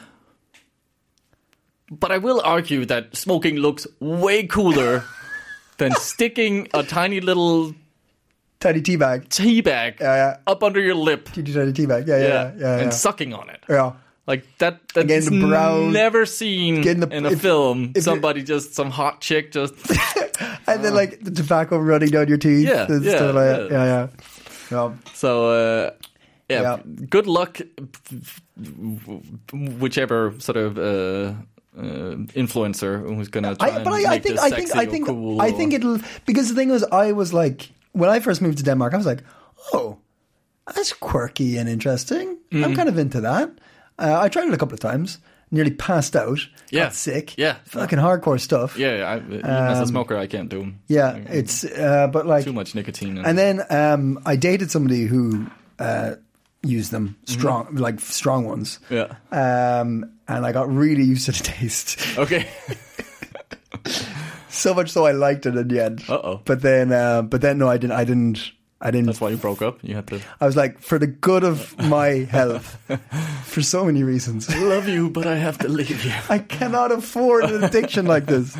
[1.90, 5.04] But I will argue that smoking looks way cooler
[5.78, 7.74] than sticking a tiny little
[8.60, 9.28] Tiny tea bag.
[9.30, 10.36] tea bag Yeah, yeah.
[10.46, 11.30] up under your lip.
[11.32, 12.06] Teeny tiny tea bag.
[12.06, 12.52] Yeah, yeah, yeah.
[12.58, 12.90] yeah, and yeah.
[12.90, 13.64] sucking on it.
[13.68, 13.92] Yeah.
[14.26, 14.80] Like that.
[14.94, 17.92] That's the brown- never seen the- in a if- film.
[17.96, 19.74] if Somebody just some hot chick just.
[20.66, 22.68] And then like the tobacco running down your teeth.
[22.68, 23.84] Yeah, and yeah, like yeah.
[23.84, 24.08] yeah,
[24.70, 24.92] yeah.
[25.14, 25.90] So uh,
[26.48, 27.58] yeah, good luck,
[29.52, 30.80] whichever sort of uh,
[31.76, 35.06] uh, influencer who's gonna try I, but and I, I think I think I think
[35.06, 35.40] cool.
[35.40, 38.64] I think it'll because the thing was I was like when I first moved to
[38.64, 39.22] Denmark I was like
[39.72, 39.98] oh
[40.74, 42.64] that's quirky and interesting Mm.
[42.64, 43.48] I'm kind of into that
[43.98, 45.18] uh, I tried it a couple of times
[45.50, 46.38] nearly passed out
[46.72, 46.84] Yeah.
[46.84, 47.54] got sick Yeah.
[47.64, 50.58] fucking hardcore stuff Yeah, I, even as a smoker, I can't do.
[50.58, 50.74] them.
[50.88, 53.18] yeah it's uh, but like too much nicotine.
[53.26, 55.46] and then um, I dated somebody who
[55.78, 56.14] uh,
[56.62, 59.06] used them strong like strong ones yeah.
[59.32, 62.46] um, and I got really used to the taste Okay.
[64.50, 66.04] so much so I liked it in the end.
[66.08, 66.40] Uh-oh.
[66.44, 67.96] But then, uh, but then no, I didn't.
[67.96, 68.52] I didn't.
[68.82, 69.06] I didn't.
[69.06, 69.78] That's why you broke up.
[69.82, 72.78] You had to I was like, for the good of my health,
[73.44, 76.12] for so many reasons, I love you, but I have to leave you.
[76.30, 78.56] I cannot afford an addiction like this.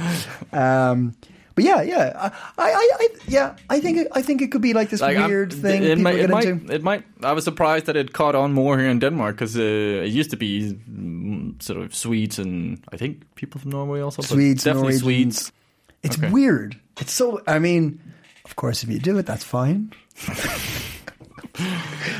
[0.52, 1.14] Um,
[1.54, 4.72] but yeah, yeah, I, I, I, yeah, I think, it, I think it could be
[4.72, 7.04] like this Like, I'm- weird thing It might, it might, it might.
[7.22, 9.62] I was surprised that it caught on more here in Denmark because uh,
[10.04, 14.22] it used to be mm, sort of Swedes and I think people from Norway also.
[14.22, 15.38] Swedes, definitely Norwegians.
[15.38, 15.52] Swedes.
[16.02, 16.30] It's okay.
[16.30, 16.78] weird.
[17.00, 17.42] It's so.
[17.46, 18.00] I mean,
[18.44, 19.92] of course, if you do it, that's fine.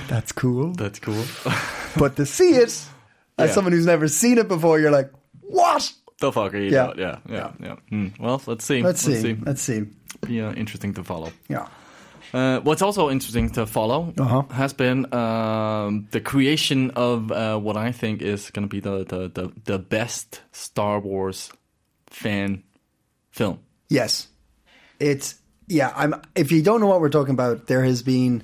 [0.09, 0.73] that's cool.
[0.73, 1.25] That's cool.
[1.97, 2.89] But to see it as
[3.39, 3.47] Yeah.
[3.49, 5.93] someone who's never seen it before, you're like, what?
[6.21, 6.93] the fuck are you Yeah.
[6.97, 7.77] Yeah, yeah, yeah.
[7.89, 8.09] Hmm.
[8.21, 8.81] Well, let's see.
[8.83, 9.37] Let's see.
[9.45, 9.87] Let's see.
[10.27, 11.33] Be uh, interesting to follow.
[11.49, 11.67] Yeah.
[12.33, 14.43] Uh, what's also interesting to follow Uh-huh.
[14.53, 19.05] has been um, the creation of uh, what I think is going to be the,
[19.05, 21.51] the, the, the best Star Wars
[22.11, 22.63] fan
[23.33, 23.59] film.
[23.91, 24.29] Yes.
[24.99, 25.35] It's
[25.69, 28.43] yeah, I'm if you don't know what we're talking about, there has been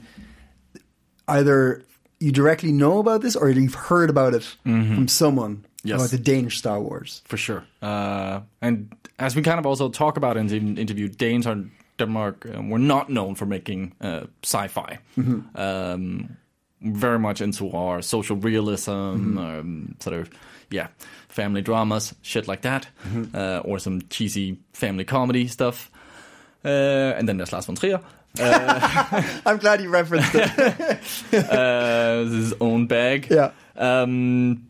[1.28, 1.82] either
[2.20, 5.88] you directly know about this or you've heard about it from someone Mm-hmm.
[5.90, 6.00] Yes.
[6.00, 7.22] about the Danish Star Wars.
[7.26, 7.62] for sure.
[7.80, 11.62] Uh, and as we kind of also talk about in the interview, Danes are
[11.96, 14.98] Denmark um, were not known for making uh, sci-fi.
[15.54, 16.37] Um,
[16.81, 18.91] very much into our social realism,
[19.39, 20.31] um, sort of
[20.71, 20.89] yeah,
[21.29, 22.89] family dramas, shit like that,
[23.35, 25.91] uh, or some cheesy family comedy stuff.
[26.65, 28.01] Uh, and then there's Lars von Trier.
[28.39, 31.33] I'm glad you referenced it.
[31.51, 33.29] uh, his own bag.
[33.31, 33.53] Yeah.
[33.77, 34.67] Um,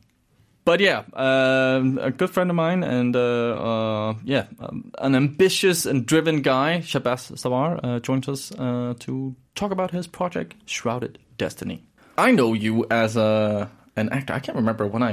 [0.64, 5.86] but yeah, um, a good friend of mine, and uh, uh, yeah, um, an ambitious
[5.86, 11.20] and driven guy, Shahbaz Sarwar, uh, joins us uh, to talk about his project, Shrouded
[11.38, 11.86] Destiny.
[12.18, 14.32] I know you as a an actor.
[14.32, 15.12] I can't remember when I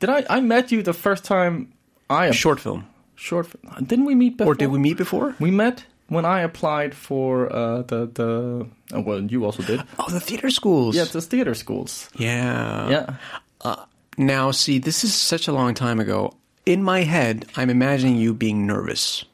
[0.00, 0.08] did.
[0.10, 1.72] I I met you the first time.
[2.08, 2.84] I Short film.
[3.14, 3.46] short.
[3.46, 4.52] Film didn't we meet before?
[4.52, 5.34] Or did we meet before?
[5.38, 8.66] We met when I applied for uh, the the.
[8.92, 9.80] Uh, well, you also did.
[9.98, 10.96] Oh, the theater schools.
[10.96, 12.08] Yeah, the theater schools.
[12.16, 12.88] Yeah.
[12.90, 13.76] Yeah.
[14.18, 16.34] Now, see, this is such a long time ago.
[16.66, 19.24] In my head, I'm imagining you being nervous.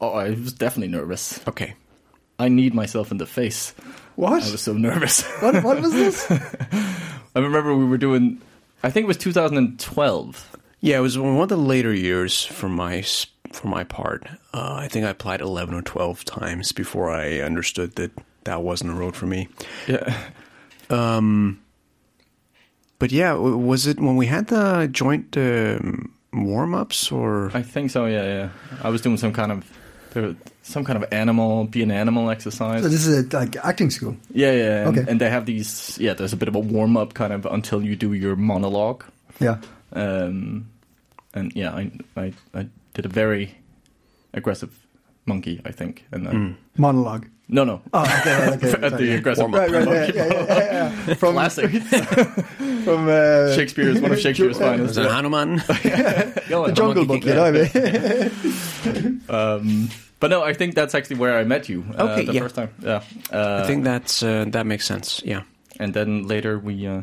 [0.00, 1.40] Oh, I was definitely nervous.
[1.46, 1.74] Okay.
[2.38, 3.74] I need myself in the face.
[4.16, 4.42] What?
[4.44, 5.22] I was so nervous.
[5.40, 5.62] what?
[5.64, 6.26] What was this?
[7.34, 8.40] I remember we were doing.
[8.82, 10.56] I think it was 2012.
[10.80, 13.02] Yeah, it was one of the later years for my
[13.52, 14.26] for my part.
[14.52, 18.10] Uh, I think I applied 11 or 12 times before I understood that
[18.44, 19.48] that wasn't a road for me.
[19.86, 20.16] Yeah.
[20.90, 21.60] Um,
[22.98, 27.50] But yeah, was it when we had the joint um, warm ups or?
[27.54, 28.04] I think so.
[28.04, 28.48] Yeah, yeah.
[28.82, 29.64] I was doing some kind of
[30.12, 32.82] there- some kind of animal, be an animal exercise.
[32.82, 34.16] so this is a like acting school.
[34.32, 34.88] yeah, yeah.
[34.88, 35.10] And, Okay.
[35.10, 35.96] and they have these.
[36.00, 39.04] Yeah, there's a bit of a warm up kind of until you do your monologue.
[39.40, 39.58] Yeah.
[39.92, 40.66] Um,
[41.34, 43.54] and yeah, I, I I did a very
[44.32, 44.70] aggressive
[45.26, 47.26] monkey, I think, and then Monologue.
[47.48, 48.72] no, no, Oh, okay, okay.
[48.84, 50.12] at sorry, the aggressive Right, right, yeah, monkey.
[50.18, 51.14] yeah, yeah, yeah, yeah.
[51.20, 51.70] From Classic.
[52.84, 54.96] from uh, Shakespeare is one of Shakespeare's finest.
[54.96, 55.62] Was it Hanuman?
[56.48, 57.24] Go the Jungle monkey Book.
[57.24, 59.20] You know what I mean?
[59.28, 59.88] Um,
[60.20, 62.40] but no, I think that's actually where I met you uh, Okay, the yeah.
[62.42, 62.68] first time.
[62.80, 65.22] Yeah, uh, I think that's uh, that makes sense.
[65.24, 65.42] Yeah,
[65.80, 67.02] and then later we uh,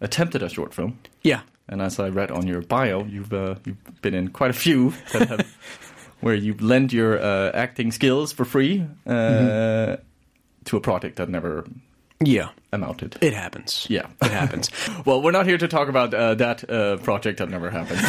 [0.00, 0.98] attempted a short film.
[1.24, 1.40] yeah.
[1.68, 4.92] And as I read on your bio, you've uh, you've been in quite a few
[5.12, 5.46] that have,
[6.20, 10.02] where you lend your uh, acting skills for free uh, Mm-hmm.
[10.64, 11.64] to a project that never
[12.24, 13.16] Yeah, amounted.
[13.20, 13.86] it happens.
[13.90, 14.06] Yeah.
[14.22, 14.70] it happens.
[15.06, 18.00] Well, we're not here to talk about uh, that uh, project that never happened.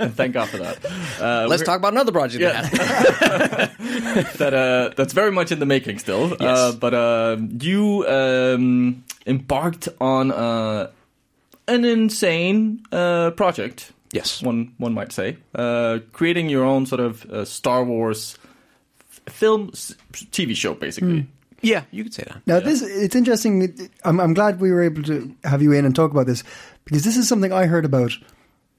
[0.00, 0.78] and thank God for that.
[1.20, 2.40] Uh, Let's talk about another project.
[2.42, 2.62] Yeah.
[2.62, 6.28] that that uh, that's very much in the making still.
[6.30, 6.40] Yes.
[6.40, 10.90] Uh, but uh, you um, embarked on uh,
[11.66, 13.92] an insane uh, project.
[14.12, 14.42] Yes.
[14.42, 18.38] one one might say, uh, creating your own sort of uh, Star Wars
[19.10, 21.26] f- film s- TV show, basically.
[21.60, 22.46] Yeah, you could say that.
[22.46, 23.90] Now, this it's interesting.
[24.04, 26.44] I'm, I'm glad we were able to have you in and talk about this
[26.84, 28.12] because this is something I heard about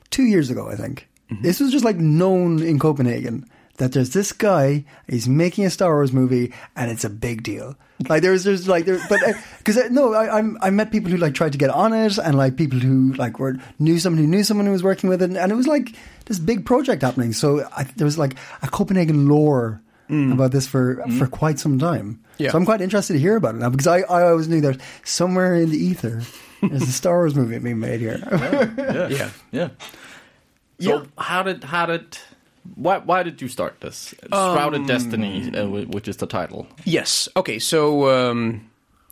[0.10, 0.70] two years ago.
[0.70, 1.44] I think mm-hmm.
[1.44, 3.46] this was just like known in Copenhagen
[3.80, 4.86] that there's this guy.
[5.08, 7.76] He's making a Star Wars movie, and it's a big deal.
[8.08, 11.12] Like there's there's like there, but uh, because uh, no, I I'm, I met people
[11.12, 14.24] who like tried to get on it, and like people who like were knew someone
[14.24, 17.02] who knew someone who was working with it, and it was like this big project
[17.02, 17.34] happening.
[17.34, 19.82] So I, there was like a Copenhagen lore.
[20.10, 22.50] About this for for quite some time, Yeah.
[22.52, 24.82] so I'm quite interested to hear about it now because I, I always knew that
[25.04, 26.24] somewhere in the ether
[26.62, 28.18] there's a Star Wars movie being made here.
[28.78, 29.30] Yeah, Yeah.
[29.52, 29.70] yeah.
[30.80, 32.18] So how did how did
[32.76, 36.66] why why did you start this Shrouded Destiny, uh, which is the title?
[36.86, 37.30] Yes.
[37.38, 37.60] Okay.
[37.60, 38.68] So um,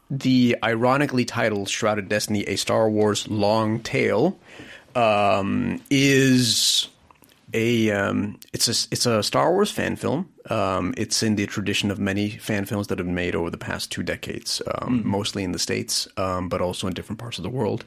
[0.10, 4.36] the ironically titled Shrouded Destiny: A Star Wars Long Tale
[4.96, 6.90] um, is
[7.54, 10.30] a um, it's a it's a Star Wars fan film.
[10.50, 13.58] Um, it's in the tradition of many fan films that have been made over the
[13.58, 17.44] past two decades, um, mostly in the states, um, but also in different parts of
[17.44, 17.86] the world.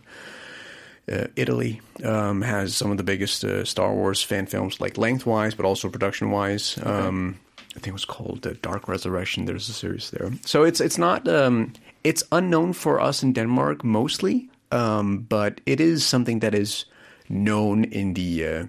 [1.10, 5.54] Uh, Italy um, has some of the biggest uh, Star Wars fan films, like lengthwise,
[5.54, 6.78] but also production-wise.
[6.84, 9.46] Um, I think it was called uh, Dark Resurrection.
[9.46, 11.72] There's a series there, so it's it's not um,
[12.04, 16.84] it's unknown for us in Denmark mostly, um, but it is something that is
[17.28, 18.66] known in the uh,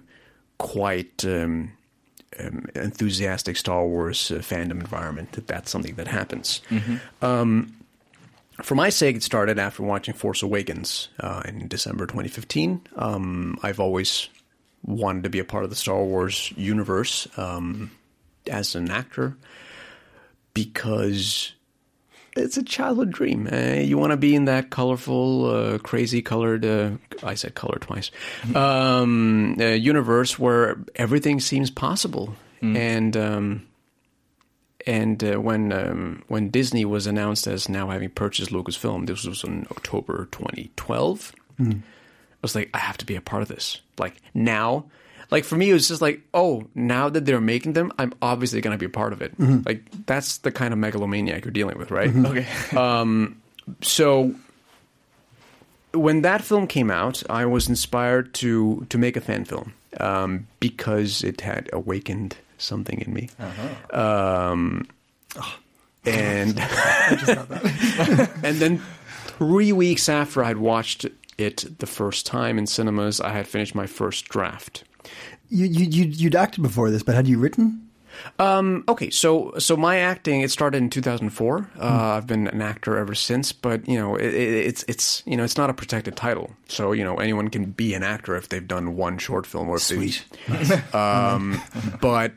[0.58, 1.72] quite um,
[2.38, 5.32] um, enthusiastic Star Wars uh, fandom environment.
[5.32, 6.60] That that's something that happens.
[7.20, 7.74] Um,
[8.62, 12.82] for my sake, it started after watching Force Awakens uh, in December 2015.
[12.96, 14.28] Um, I've always
[14.84, 17.90] wanted to be a part of the Star Wars universe um,
[18.48, 19.36] as an actor
[20.54, 21.52] because
[22.36, 23.48] it's a childhood dream.
[23.50, 26.92] Uh, you want to be in that colorful, uh, crazy colored, uh,
[27.22, 28.10] I said color twice,
[28.54, 32.34] um, uh, universe where everything seems possible.
[32.76, 33.66] And um,
[34.86, 39.42] and uh, when um, when Disney was announced as now having purchased Lucasfilm, this was
[39.44, 41.34] in October 2012.
[41.70, 41.82] I
[42.40, 43.80] was like, I have to be a part of this.
[43.98, 44.86] Like now,
[45.30, 48.60] like for me, it was just like, oh, now that they're making them, I'm obviously
[48.60, 49.32] going to be a part of it.
[49.38, 52.14] Like that's the kind of megalomaniac you're dealing with, right?
[52.14, 52.46] Okay.
[52.76, 53.40] Um,
[53.80, 54.34] so
[55.92, 60.46] when that film came out, I was inspired to to make a fan film um,
[60.60, 63.28] because it had awakened something in me.
[63.92, 64.86] Um,
[66.04, 66.58] and
[68.42, 68.82] and then
[69.26, 71.06] three weeks after I'd watched
[71.38, 74.84] it the first time in cinemas, I had finished my first draft.
[75.52, 77.88] You, you, you, you'd acted before this, but had you written?
[78.38, 81.70] Um, okay, so so my acting it started in 2004.
[81.78, 85.36] Uh, I've been an actor ever since, but you know it, it, it's it's you
[85.36, 86.50] know it's not a protected title.
[86.68, 89.78] So you know anyone can be an actor if they've done one short film or
[89.78, 90.24] Sweet.
[90.94, 91.60] Um,
[92.00, 92.32] but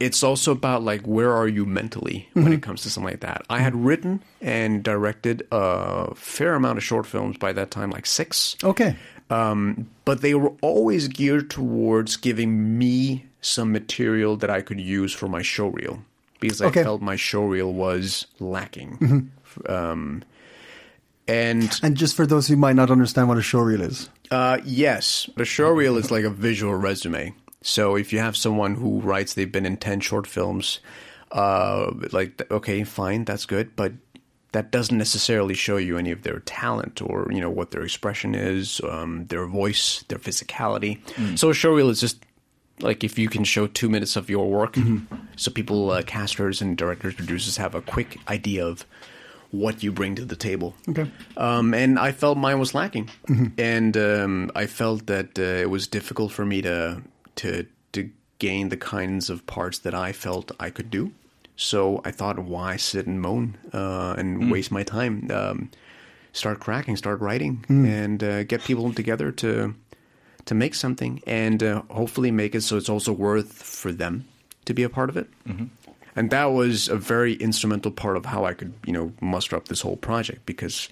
[0.00, 3.42] it's also about like where are you mentally when it comes to something like that.
[3.48, 8.06] I had written and directed a fair amount of short films by that time, like
[8.06, 8.56] six.
[8.64, 8.96] Okay.
[9.30, 15.12] Um, but they were always geared towards giving me some material that I could use
[15.12, 16.00] for my showreel
[16.40, 16.82] because I Okay.
[16.82, 19.30] felt my showreel was lacking.
[19.68, 20.22] Um,
[21.26, 24.08] and And just for those who might not understand what a showreel is.
[24.30, 27.34] uh, yes, the showreel is like a visual resume.
[27.62, 30.80] So if you have someone who writes they've been in 10 short films,
[31.32, 33.92] uh, like, okay, fine, that's good, but
[34.58, 38.34] that doesn't necessarily show you any of their talent or, you know, what their expression
[38.34, 40.98] is, um, their voice, their physicality.
[41.38, 42.18] So a showreel is just
[42.80, 44.76] like if you can show two minutes of your work,
[45.36, 48.84] so people, uh, casters and directors, producers have a quick idea of
[49.52, 50.74] what you bring to the table.
[50.88, 51.08] Okay.
[51.36, 53.10] Um, and I felt mine was lacking,
[53.56, 57.02] and um, I felt that uh, it was difficult for me to
[57.36, 61.12] to to gain the kinds of parts that I felt I could do.
[61.60, 65.28] So I thought, why sit and moan uh, and waste my time?
[65.30, 65.70] Um,
[66.32, 69.74] start cracking, start writing, and uh, get people together to
[70.44, 74.24] to make something, and uh, hopefully make it so it's also worth for them
[74.66, 75.26] to be a part of it.
[76.16, 79.66] And that was a very instrumental part of how I could, you know, muster up
[79.68, 80.88] this whole project because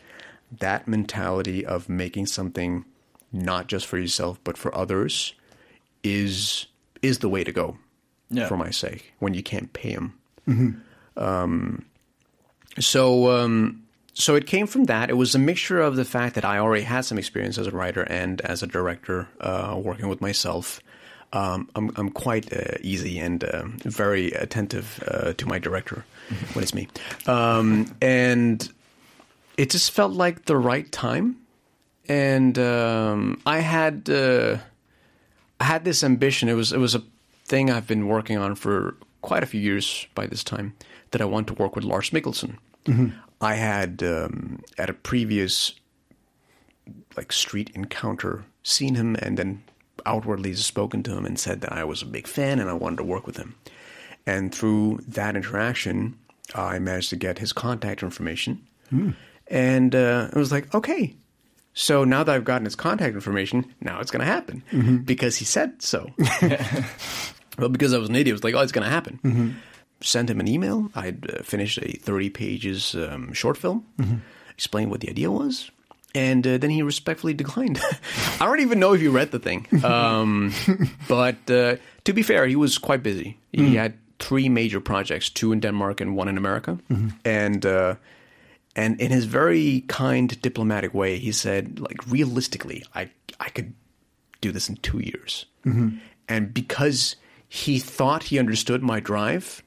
[0.61, 2.85] that mentality of making something
[3.33, 5.35] not just for yourself but for others
[6.05, 6.67] is
[7.03, 7.77] is the way to go
[8.31, 8.49] Yeah.
[8.49, 10.15] for my sake when you can't pay them.
[11.17, 11.85] Um,
[12.79, 13.83] so um,
[14.15, 15.11] so it came from that.
[15.11, 17.71] It was a mixture of the fact that I already had some experience as a
[17.71, 20.81] writer and as a director, uh, working with myself.
[21.33, 26.05] Um, I'm I'm quite uh, easy and uh, very attentive uh, to my director
[26.53, 26.89] when it's me,
[27.27, 28.67] um, and
[29.57, 31.37] it just felt like the right time.
[32.09, 34.59] And um, I had uh,
[35.61, 36.49] I had this ambition.
[36.49, 37.03] It was it was a
[37.45, 40.75] thing I've been working on for quite a few years by this time
[41.11, 42.57] that I want to work with Lars Mikkelsen.
[43.41, 45.75] I had um, at a previous
[47.17, 49.63] like street encounter seen him and then
[50.05, 52.97] outwardly spoken to him and said that I was a big fan and I wanted
[52.99, 53.57] to work with him.
[54.25, 56.17] And through that interaction,
[56.55, 58.65] I managed to get his contact information.
[59.49, 61.15] And uh, I was like, okay.
[61.75, 64.63] So now that I've gotten his contact information, now it's going to happen
[65.05, 66.11] because he said so.
[67.59, 69.57] well, because I was an idiot, I was like, oh, it's going to happen.
[70.01, 70.91] Sent him an email.
[70.95, 73.85] I'd uh, finished a 30 pages um, short film,
[74.51, 75.71] explained what the idea was.
[76.15, 77.79] And uh, then he respectfully declined.
[78.41, 79.67] I don't even know if he read the thing.
[79.85, 80.53] Um,
[81.09, 83.37] but uh, to be fair, he was quite busy.
[83.53, 86.79] He had three major projects, two in Denmark and one in America.
[87.25, 87.97] And uh,
[88.75, 93.73] and in his very kind, diplomatic way, he said, like, realistically, I I could
[94.41, 95.47] do this in two years.
[96.29, 97.17] And because
[97.49, 99.63] he thought he understood my drive,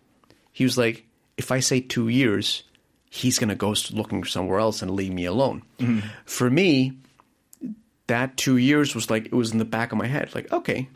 [0.52, 1.06] he was like,
[1.38, 2.64] if I say two years,
[3.10, 5.64] he's going to go looking somewhere else and leave me alone.
[6.26, 6.98] For me,
[8.08, 10.36] that two years was like, it was in the back of my head.
[10.36, 10.90] Like, okay.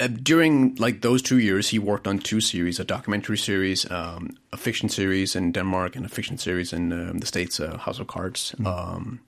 [0.00, 4.30] Uh, during like those two years, he worked on two series: a documentary series, um,
[4.50, 7.98] a fiction series in Denmark, and a fiction series in um, the states, uh, House
[8.00, 8.54] of Cards.
[8.64, 9.20] Um,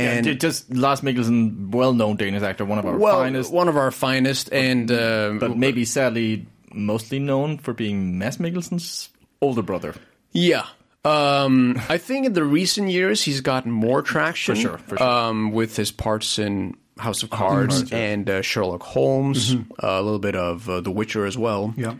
[0.00, 3.76] and And just Lars Mikkelsen, well-known Danish actor, one of our well, finest, one of
[3.76, 9.10] our finest, and uh, but maybe sadly mostly known for being Mads Mikkelsen's
[9.40, 9.94] older brother.
[10.32, 10.66] Yeah.
[11.04, 14.54] Um, I think in the recent years he's gotten more traction.
[14.54, 15.06] For sure, for sure.
[15.06, 17.98] Um, with his parts in House of Cards Cards, yeah.
[17.98, 21.72] and uh, Sherlock Holmes, uh, a little bit of uh, The Witcher as well.
[21.76, 21.94] Yeah.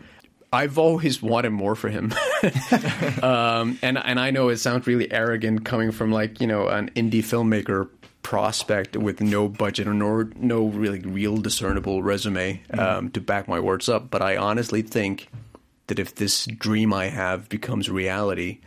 [0.53, 2.13] I've always wanted more for him,
[3.23, 6.89] um, and and I know it sounds really arrogant coming from like you know an
[6.91, 7.87] indie filmmaker
[8.21, 13.59] prospect with no budget or no no really real discernible resume um, to back my
[13.59, 14.09] words up.
[14.09, 15.29] But I honestly think
[15.87, 18.59] that if this dream I have becomes reality,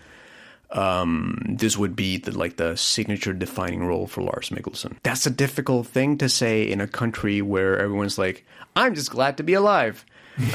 [0.70, 4.96] um, this would be the, like the signature defining role for Lars Mikkelsen.
[5.02, 8.44] That's a difficult thing to say in a country where everyone's like,
[8.74, 10.04] "I'm just glad to be alive,"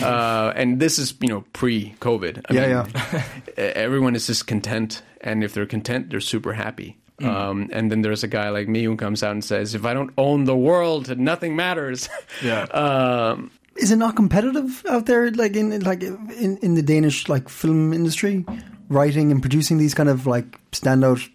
[0.02, 2.46] uh, and this is you know pre-COVID.
[2.50, 3.24] I Yeah, mean,
[3.58, 6.98] everyone is just content, and if they're content, they're super happy.
[7.22, 9.94] Um, and then there's a guy like me who comes out and says, "If I
[9.94, 12.08] don't own the world, nothing matters."
[12.44, 12.64] Yeah.
[12.72, 17.50] um, Is it not competitive out there, like in like in, in the Danish like
[17.50, 18.46] film industry,
[18.88, 21.28] writing and producing these kind of like standout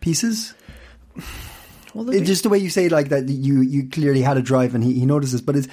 [0.00, 0.54] pieces?
[1.94, 3.28] well, It's just the way you say like that.
[3.28, 5.40] You you clearly had a drive, and he, he notices.
[5.40, 5.68] But is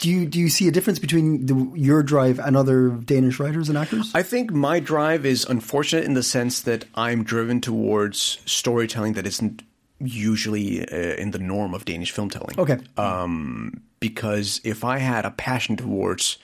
[0.00, 3.68] do you do you see a difference between the, your drive and other Danish writers
[3.68, 4.10] and actors?
[4.14, 9.26] I think my drive is unfortunate in the sense that I'm driven towards storytelling that
[9.26, 9.62] isn't
[9.98, 12.58] usually uh, in the norm of Danish film telling.
[12.58, 16.38] okay, Um, because if I had a passion towards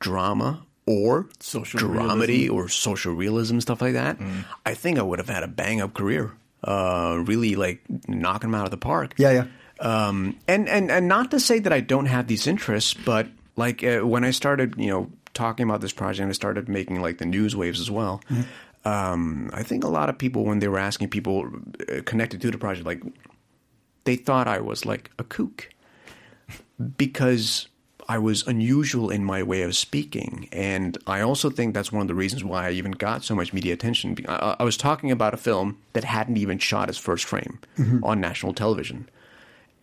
[0.00, 4.44] drama or Social dramedy or social realism stuff like that, Mm.
[4.66, 6.32] I think I would have had a bang up career.
[6.62, 9.14] Uh, really like knocking them out of the park.
[9.18, 9.44] yeah, yeah.
[9.84, 13.26] Um, and, and and not to say that I don't have these interests, but
[13.56, 17.02] like uh, when I started, you know, talking about this project, and I started making
[17.02, 18.22] like the news waves as well.
[18.86, 21.50] Um, I think a lot of people, when they were asking people
[21.88, 23.02] uh, connected to the project, like
[24.04, 25.68] they thought I was like a kook
[26.96, 27.68] because
[28.08, 32.08] I was unusual in my way of speaking, and I also think that's one of
[32.08, 34.16] the reasons why I even got so much media attention.
[34.28, 37.58] I, I was talking about a film that hadn't even shot its first frame
[38.02, 39.08] on national television,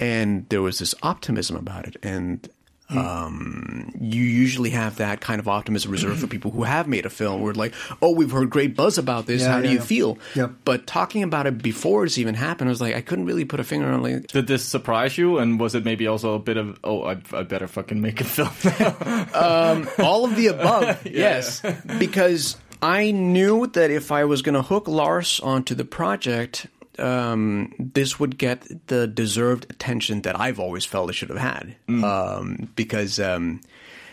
[0.02, 2.50] and there was this optimism about it, and
[2.92, 7.10] Um, you usually have that kind of optimism reserved for people who have made a
[7.10, 7.40] film.
[7.42, 9.44] Where like, oh, we've heard great buzz about this.
[9.44, 9.82] Yeah, How do you yeah.
[9.82, 10.18] feel?
[10.36, 10.50] Yeah.
[10.66, 13.62] But talking about it before it's even happened, I was like, I couldn't really put
[13.62, 14.04] a finger on it.
[14.04, 14.28] like.
[14.28, 15.38] Did this surprise you?
[15.38, 18.26] And was it maybe also a bit of, oh, I, I better fucking make a
[18.26, 19.88] film now?
[20.04, 21.62] all of the above, yes.
[21.98, 26.68] Because I knew that if I was going to hook Lars onto the project,
[27.00, 31.76] um, this would get the deserved attention that I've always felt it should have had.
[32.04, 33.62] Um, because um,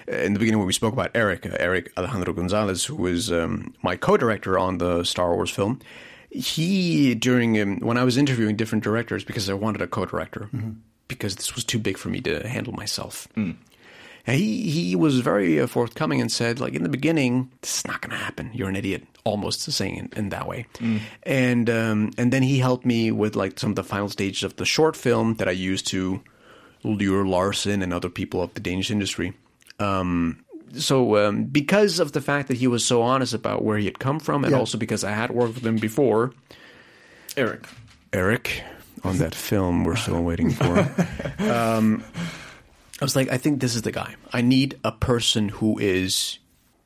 [0.06, 3.74] in the beginning, when we spoke about Eric, uh, Eric Alejandro Gonzalez, who was um,
[3.82, 5.80] my co-director on the Star Wars film,
[6.30, 10.48] he during um, when I was interviewing different directors because I wanted a co-director
[11.08, 13.28] because this was too big for me to handle myself.
[14.28, 17.86] And he he was very uh, forthcoming and said, like in the beginning, this is
[17.86, 18.50] not going to happen.
[18.52, 19.06] You're an idiot.
[19.24, 20.66] Almost saying it in that way.
[21.22, 24.56] And um, and then he helped me with like some of the final stages of
[24.56, 26.20] the short film that I used to
[26.84, 29.32] lure Larson and other people of the Danish industry.
[29.80, 33.86] Um, so um, because of the fact that he was so honest about where he
[33.86, 34.58] had come from, and Yeah.
[34.58, 36.32] also because I had worked with him before,
[37.34, 37.64] Eric.
[38.12, 38.62] Eric
[39.04, 40.86] on that film we're still waiting for.
[41.50, 42.04] um,
[43.00, 44.16] I was like, I think this is the guy.
[44.32, 46.38] I need a person who is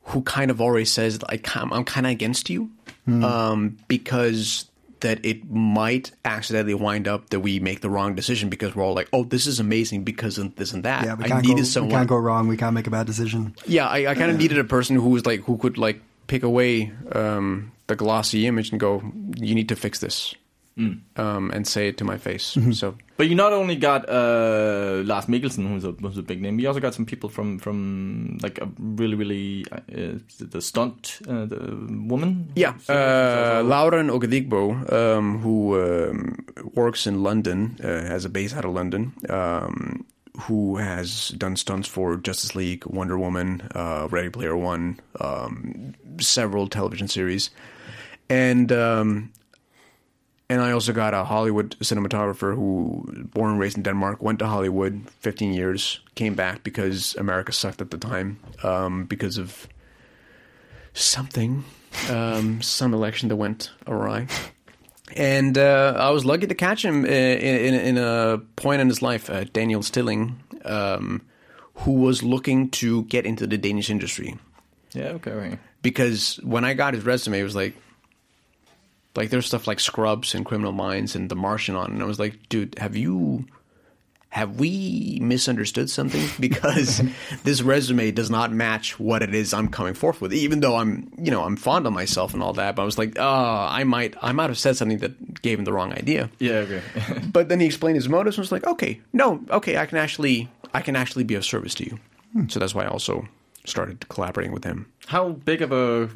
[0.05, 2.71] who kind of already says like I'm, I'm kind of against you
[3.07, 4.67] um, because
[5.01, 8.95] that it might accidentally wind up that we make the wrong decision because we're all
[8.95, 11.05] like, oh, this is amazing because of this and that.
[11.05, 11.91] Yeah, we I can't, go, needed we someone.
[11.91, 12.47] can't go wrong.
[12.49, 13.55] We can't make a bad decision.
[13.67, 16.43] Yeah, I, I kind of needed a person who was like who could like pick
[16.45, 19.03] away um, the glossy image and go,
[19.37, 20.35] you need to fix this,
[20.77, 22.57] um, and say it to my face.
[22.73, 26.59] So But you not only got uh, Lars Mikkelsen, who's a, who's a big name,
[26.59, 31.45] you also got some people from from like a really really uh, the stunt uh,
[31.47, 31.77] the
[32.09, 32.51] woman.
[32.57, 38.65] yeah, uh, Lauren Okadigbo, um, who um, works in London, uh, has a base out
[38.65, 39.13] of London.
[39.29, 40.05] Um,
[40.41, 46.69] who has done stunts for Justice League, Wonder Woman, uh, Ready Player One, um, several
[46.69, 47.51] television series,
[48.31, 49.31] and um,
[50.53, 54.47] and I also got a Hollywood cinematographer who, born and raised in Denmark, went to
[54.47, 59.67] Hollywood 15 years, came back because America sucked at the time, um, because of
[60.93, 61.65] something,
[62.11, 64.27] um, some election that went awry.
[65.17, 69.03] And uh, I was lucky to catch him in, in, in a point in his
[69.03, 71.23] life, uh, Daniel Stilling, um,
[71.75, 74.39] who was looking to get into the Danish industry
[74.95, 75.59] yeah, okay, okay.
[75.81, 77.75] because when I got his resume, it was like,
[79.17, 82.19] like there's stuff like Scrubs and Criminal Minds and The Martian on, and I was
[82.19, 83.47] like, dude, have you,
[84.31, 86.27] have we misunderstood something?
[86.41, 87.03] Because
[87.45, 90.33] this resume does not match what it is I'm coming forth with.
[90.33, 92.97] Even though I'm, you know, I'm fond of myself and all that, but I was
[92.97, 96.31] like, oh, I might, I might have said something that gave him the wrong idea.
[96.39, 96.83] Yeah, okay.
[97.33, 100.49] But then he explained his motives and was like, okay, no, okay, I can actually,
[100.73, 101.99] I can actually be of service to you.
[102.33, 102.49] Hmm.
[102.49, 103.29] So that's why I also
[103.65, 104.91] started collaborating with him.
[105.07, 106.09] How big of a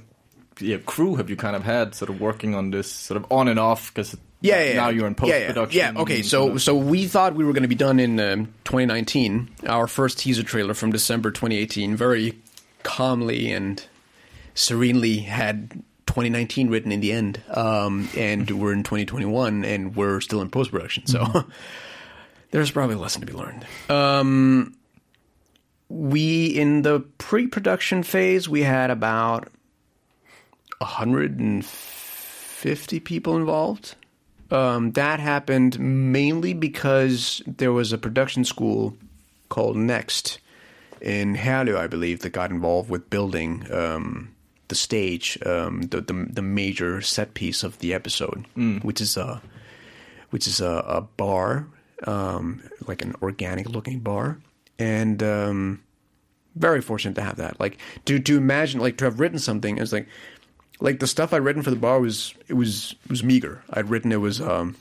[0.61, 3.49] yeah, crew have you kind of had sort of working on this sort of on
[3.49, 3.93] and off?
[3.93, 5.47] Because yeah, yeah, now you're in post Yeah, yeah.
[5.49, 5.79] production.
[5.79, 6.23] Yeah, okay.
[6.23, 9.49] So so we thought we were going to be done in um, 2019.
[9.67, 12.39] Our first teaser trailer from December 2018, very
[12.83, 13.85] calmly and
[14.55, 15.71] serenely had
[16.07, 20.71] 2019 written in the end, um, and we're in 2021 and we're still in post
[20.71, 21.07] production.
[21.07, 21.45] So
[22.53, 23.67] there's probably a lesson to be learned.
[23.91, 24.75] Um,
[25.89, 29.49] we in the pre-production phase we had about
[30.79, 33.97] 150 people involved.
[34.51, 38.97] Um, that happened mainly because there was a production school
[39.49, 40.39] called Next
[41.01, 44.35] in Herlev, I believe, that got involved with building um,
[44.69, 48.47] the stage, um, the, the the major set piece of the episode,
[48.83, 49.43] which is a
[50.31, 51.67] which is a, a bar,
[52.07, 54.39] um, like an organic looking bar,
[54.79, 55.83] and um,
[56.55, 57.61] very fortunate to have that.
[57.61, 59.79] Like to to imagine, like to have written something.
[59.79, 60.09] It's like
[60.81, 63.63] like the stuff I'd written for the bar was it was it was meager.
[63.71, 64.77] I'd written it was um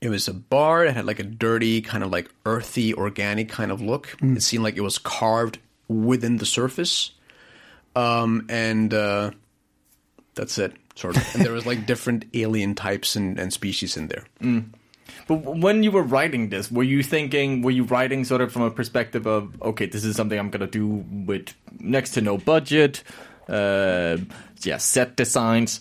[0.00, 3.70] it was a bar that had like a dirty kind of like earthy organic kind
[3.70, 4.16] of look.
[4.36, 5.58] It seemed like it was carved
[5.88, 7.12] within the surface.
[7.94, 9.32] Um and uh
[10.34, 11.34] that's it sort of.
[11.34, 14.24] and there was like different alien types and, and species in there.
[15.26, 18.62] But when you were writing this, were you thinking, were you writing sort of from
[18.62, 20.86] a perspective of, okay, this is something I'm going to do
[21.26, 23.02] with next to no budget,
[23.50, 24.18] uh,
[24.62, 25.80] yeah, set designs,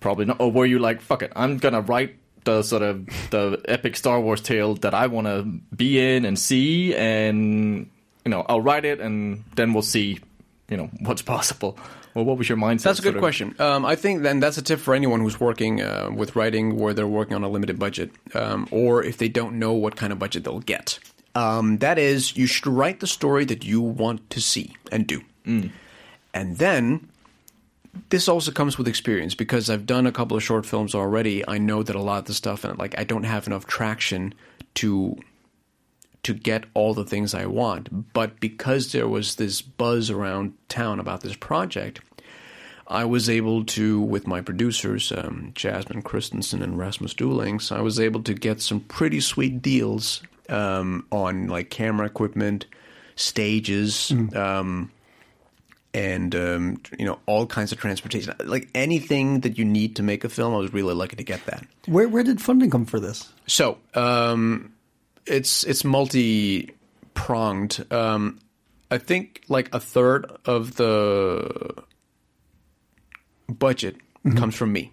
[0.00, 3.06] probably not, or were you like, fuck it, I'm going to write the sort of
[3.30, 5.42] the epic Star Wars tale that I want to
[5.74, 7.90] be in and see, and
[8.24, 10.18] you know, I'll write it, and then we'll see,
[10.68, 11.78] you know, what's possible.
[12.14, 12.84] Well, what was your mindset?
[12.84, 13.56] That's a good question.
[13.58, 16.94] Um, I think then that's a tip for anyone who's working uh, with writing where
[16.94, 20.18] they're working on a limited budget, um, or if they don't know what kind of
[20.18, 21.00] budget they'll get.
[21.34, 25.22] Um, that is, you should write the story that you want to see and do.
[26.34, 27.08] And then
[28.10, 31.46] this also comes with experience because I've done a couple of short films already.
[31.48, 34.34] I know that a lot of the stuff and like I don't have enough traction
[34.74, 35.16] to
[36.24, 38.12] to get all the things I want.
[38.12, 42.00] But because there was this buzz around town about this project,
[42.88, 48.00] I was able to, with my producers, um, Jasmine Christensen and Rasmus Duelings, I was
[48.00, 52.66] able to get some pretty sweet deals um, on like camera equipment,
[53.16, 54.90] stages, um,
[55.94, 58.34] and um, you know all kinds of transportation.
[58.44, 61.46] Like anything that you need to make a film, I was really lucky to get
[61.46, 61.64] that.
[61.86, 63.32] Where where did funding come for this?
[63.46, 64.74] So um,
[65.24, 66.74] it's it's multi
[67.14, 67.86] pronged.
[67.90, 68.40] Um,
[68.90, 71.74] I think like a third of the
[73.48, 73.96] budget
[74.36, 74.92] comes from me.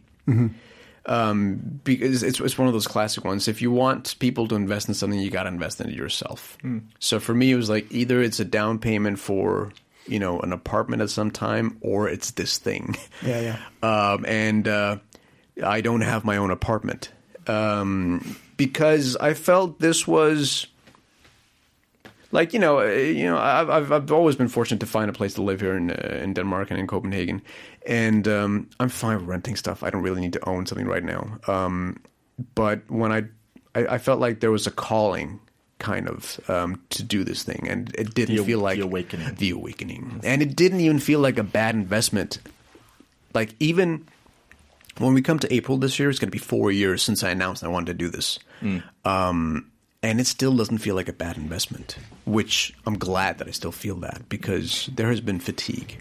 [1.08, 3.48] Um, because it's it's one of those classic ones.
[3.48, 6.60] If you want people to invest in something, you got to invest in it yourself.
[7.00, 9.74] So for me, it was like either it's a down payment for
[10.08, 12.96] you know an apartment at some time, or it's this thing.
[13.26, 13.58] Yeah, yeah.
[13.88, 14.98] Um, and uh,
[15.64, 17.12] I don't have my own apartment
[17.48, 20.68] um, because I felt this was
[22.32, 25.14] like you know uh, you know I've, I've I've always been fortunate to find a
[25.14, 27.42] place to live here in uh, in Denmark and in Copenhagen,
[27.86, 29.84] and um, I'm fine with renting stuff.
[29.84, 31.40] I don't really need to own something right now.
[31.48, 32.02] Um,
[32.56, 33.24] but when I,
[33.76, 35.40] I I felt like there was a calling
[35.82, 39.36] kind of um, to do this thing, and it didn't The- feel like the awakening.
[39.36, 42.40] the awakening, and it didn't even feel like a bad investment.
[43.34, 44.06] Like even
[44.98, 47.30] when we come to April this year, it's going to be four years since I
[47.32, 48.40] announced I wanted to do this.
[49.06, 49.66] Um,
[50.04, 53.72] and it still doesn't feel like a bad investment, which I'm glad that I still
[53.72, 55.98] feel that because there has been fatigue.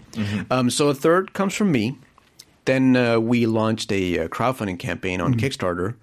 [0.49, 1.97] Um, so a third comes from me.
[2.65, 5.95] Then uh, we launched a uh, crowdfunding campaign on Kickstarter,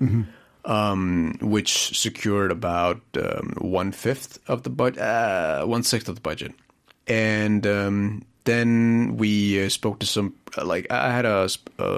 [0.69, 6.21] um, which secured about um, one fifth of the budget, uh, one sixth of the
[6.21, 6.53] budget,
[7.07, 10.35] and um, then we uh, spoke to some.
[10.57, 11.49] Uh, like I had a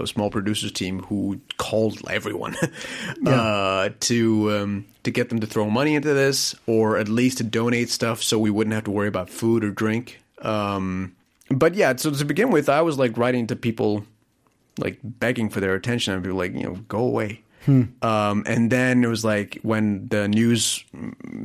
[0.07, 2.57] small producers team who called everyone
[3.27, 7.45] uh, to um, to get them to throw money into this, or at least to
[7.45, 10.23] donate stuff, so we wouldn't have to worry about food or drink.
[10.43, 11.17] Um,
[11.51, 14.05] but yeah, so to begin with, I was like writing to people
[14.79, 17.43] like begging for their attention and be like, you know, go away.
[17.67, 20.85] Um, and then it was like when the news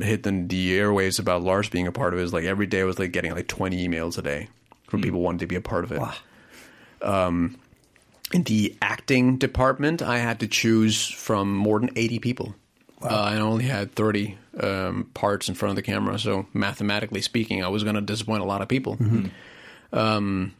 [0.00, 2.66] hit the, the airwaves about Lars being a part of it, it was like every
[2.66, 4.48] day I was like getting like 20 emails a day
[4.88, 6.00] from people wanting to be a part of it.
[7.02, 7.58] Um,
[8.32, 12.54] in the acting department, I had to choose from more than 80 people.
[13.02, 17.62] Uh, I only had 30 um, parts in front of the camera, so mathematically speaking,
[17.62, 18.96] I was going to disappoint a lot of people.
[19.92, 20.54] Um,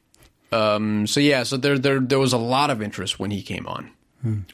[0.52, 3.66] um, so yeah, so there, there there was a lot of interest when he came
[3.66, 3.90] on,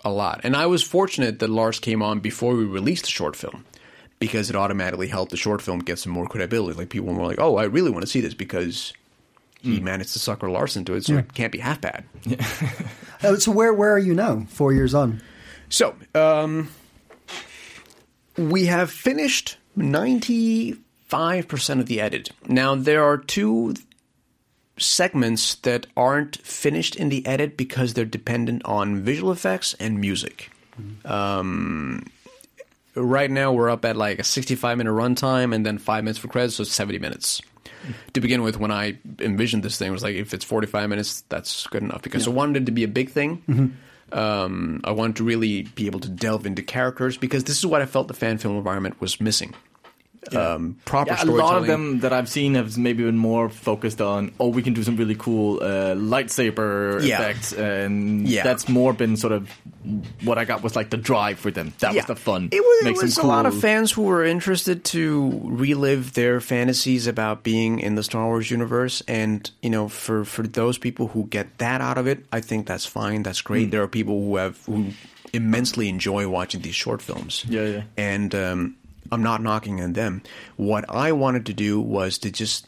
[0.05, 3.37] a lot, and I was fortunate that Lars came on before we released the short
[3.37, 3.65] film,
[4.19, 6.79] because it automatically helped the short film get some more credibility.
[6.79, 8.93] Like people were like, "Oh, I really want to see this because
[9.61, 12.05] he managed to sucker Lars into it, so it can't be half bad."
[13.23, 14.47] Uh, so where where are you now?
[14.49, 15.21] Four years on.
[15.69, 16.71] So, um,
[18.37, 20.79] we have finished 95%
[21.81, 22.31] of the edit.
[22.47, 23.75] Now, there are two
[24.79, 30.51] segments that aren't finished in the edit because they're dependent on visual effects and music.
[31.05, 32.05] Um,
[32.95, 36.29] right now, we're up at like a 65 minute runtime and then five minutes for
[36.29, 37.41] credits, so it's 70 minutes.
[38.15, 41.67] To begin with, when I envisioned this thing, was like if it's 45 minutes, that's
[41.69, 43.77] good enough because I wanted it to be a big thing.
[44.13, 47.83] Um, I wanted to really be able to delve into characters because this is what
[47.83, 49.55] I felt the fan film environment was missing.
[50.35, 54.01] Um, proper Yeah, a lot of them that I've seen have maybe been more focused
[54.01, 57.21] on, oh, we can do some really cool uh, lightsaber Yeah.
[57.21, 58.43] effects, and Yeah.
[58.43, 59.49] that's more been sort of
[60.25, 61.73] what I got was like the drive for them.
[61.79, 62.49] That was the fun.
[62.51, 67.07] It was, it was a lot of fans who were interested to relive their fantasies
[67.07, 71.27] about being in the Star Wars universe, and you know, for for those people who
[71.29, 73.23] get that out of it, I think that's fine.
[73.23, 73.71] That's great.
[73.71, 74.87] There are people who have who
[75.33, 77.45] immensely enjoy watching these short films.
[77.49, 77.83] Yeah, yeah.
[77.97, 78.77] And um,
[79.13, 80.23] I'm not knocking on them.
[80.57, 82.67] What I wanted to do was to just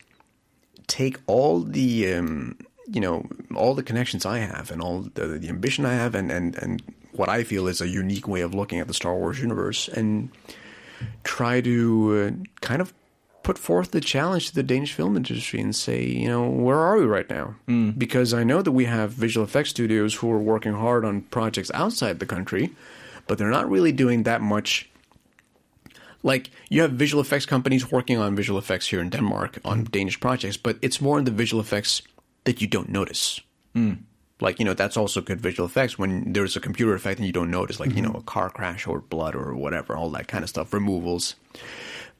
[0.87, 5.49] take all the um, you know all the connections I have and all the, the
[5.49, 6.83] ambition I have and, and and
[7.13, 10.31] what I feel is a unique way of looking at the Star Wars universe and
[11.25, 12.93] try to uh, kind of
[13.43, 16.99] put forth the challenge to the Danish film industry and say, you know, where are
[16.99, 17.55] we right now?
[17.93, 21.71] Because I know that we have visual effects studios who are working hard on projects
[21.73, 22.71] outside the country,
[23.27, 24.89] but they're not really doing that much
[26.29, 29.85] like you have visual effects companies working on visual effects here in Denmark on hmm.
[29.85, 32.03] Danish projects, but it's more in the visual effects
[32.45, 33.41] that you don't notice.
[33.75, 33.95] Hmm.
[34.41, 37.33] Like you know, that's also good visual effects when there's a computer effect and you
[37.33, 38.19] don't notice, like you know, hmm.
[38.19, 41.35] a car crash or blood or whatever, all that kind of stuff, removals.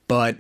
[0.09, 0.37] but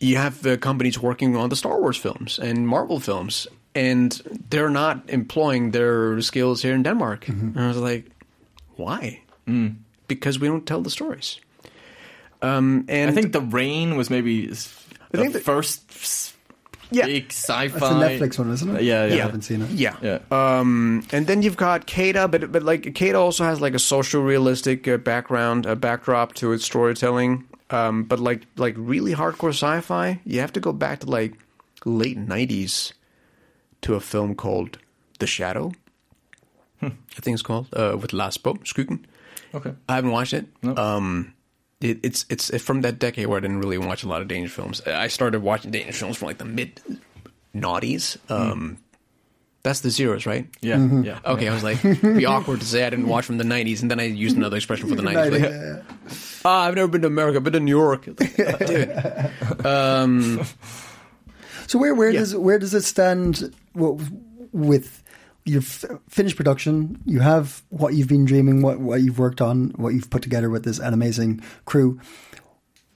[0.00, 4.10] you have uh, companies working on the Star Wars films and Marvel films, and
[4.50, 7.26] they're not employing their skills here in Denmark.
[7.26, 7.58] Mm-hmm.
[7.58, 8.06] And I was like,
[8.76, 9.22] why?
[10.08, 11.40] Because we don't tell the stories.
[12.44, 14.72] Um, and I think The Rain was maybe s-
[15.10, 16.34] the think that- first
[16.90, 17.06] Yeah.
[17.06, 17.78] big sci-fi.
[17.78, 18.82] That's a Netflix one, isn't it?
[18.82, 19.14] Yeah, yeah.
[19.14, 19.70] I haven't seen it.
[19.70, 19.96] Yeah.
[20.02, 20.18] Yeah.
[20.30, 24.22] Um, and then you've got Kada, but but like Kada also has like a social
[24.22, 27.44] realistic uh, background, a backdrop to its storytelling.
[27.70, 31.32] Um, but like like really hardcore sci-fi, you have to go back to like
[31.84, 32.92] late '90s
[33.82, 34.78] to a film called
[35.18, 35.72] The Shadow.
[36.82, 36.90] I
[37.20, 39.00] think it's called uh, with Lars Bom Skyggen.
[39.54, 39.72] Okay.
[39.88, 40.46] I haven't watched it.
[40.62, 40.76] No.
[40.76, 41.33] Um,
[41.84, 44.50] it, it's it's from that decade where I didn't really watch a lot of Danish
[44.50, 44.80] films.
[44.86, 46.80] I started watching Danish films from like the mid
[47.54, 48.16] noughties.
[48.30, 48.78] Um,
[49.62, 50.46] That's the zeros, right?
[50.60, 51.04] Yeah, Mm-hmm.
[51.04, 51.20] yeah.
[51.24, 53.80] Okay, I was like, it'd be awkward to say I didn't watch from the '90s,
[53.82, 55.30] and then I used another expression for the '90s.
[55.30, 55.84] Like,
[56.44, 58.04] ah, I've never been to America, but to New York,
[58.66, 58.90] dude.
[59.64, 60.40] Um,
[61.66, 62.20] So where where Yeah.
[62.20, 63.98] does where does it stand w-
[64.52, 65.02] with
[65.44, 67.00] your f- finished production?
[67.04, 70.50] You have what you've been dreaming, what what you've worked on, what you've put together
[70.50, 72.00] with this an amazing crew.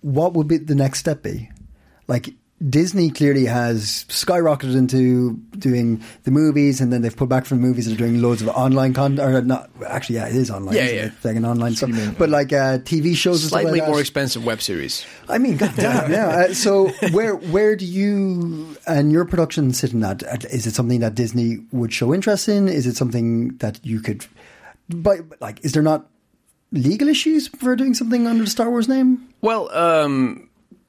[0.00, 1.50] What would be the next step be?
[2.06, 2.30] Like
[2.66, 7.66] Disney clearly has skyrocketed into doing the movies, and then they've put back from the
[7.66, 9.20] movies and are doing loads of online content.
[9.20, 10.74] Or not actually, yeah, it is online.
[10.74, 11.10] Yeah, yeah.
[11.22, 13.90] Like an online stuff, but like uh, TV shows, slightly like that.
[13.90, 15.06] more expensive web series.
[15.28, 16.28] I mean, goddamn, yeah.
[16.28, 20.24] Uh, so, where where do you and your production sit in that?
[20.24, 22.66] Uh, it something that Disney would show interest in?
[22.66, 24.26] Is it something that you could,
[24.88, 26.08] but like, is there not
[26.72, 29.28] legal issues for doing something under the Star Wars name?
[29.40, 30.47] Well, um,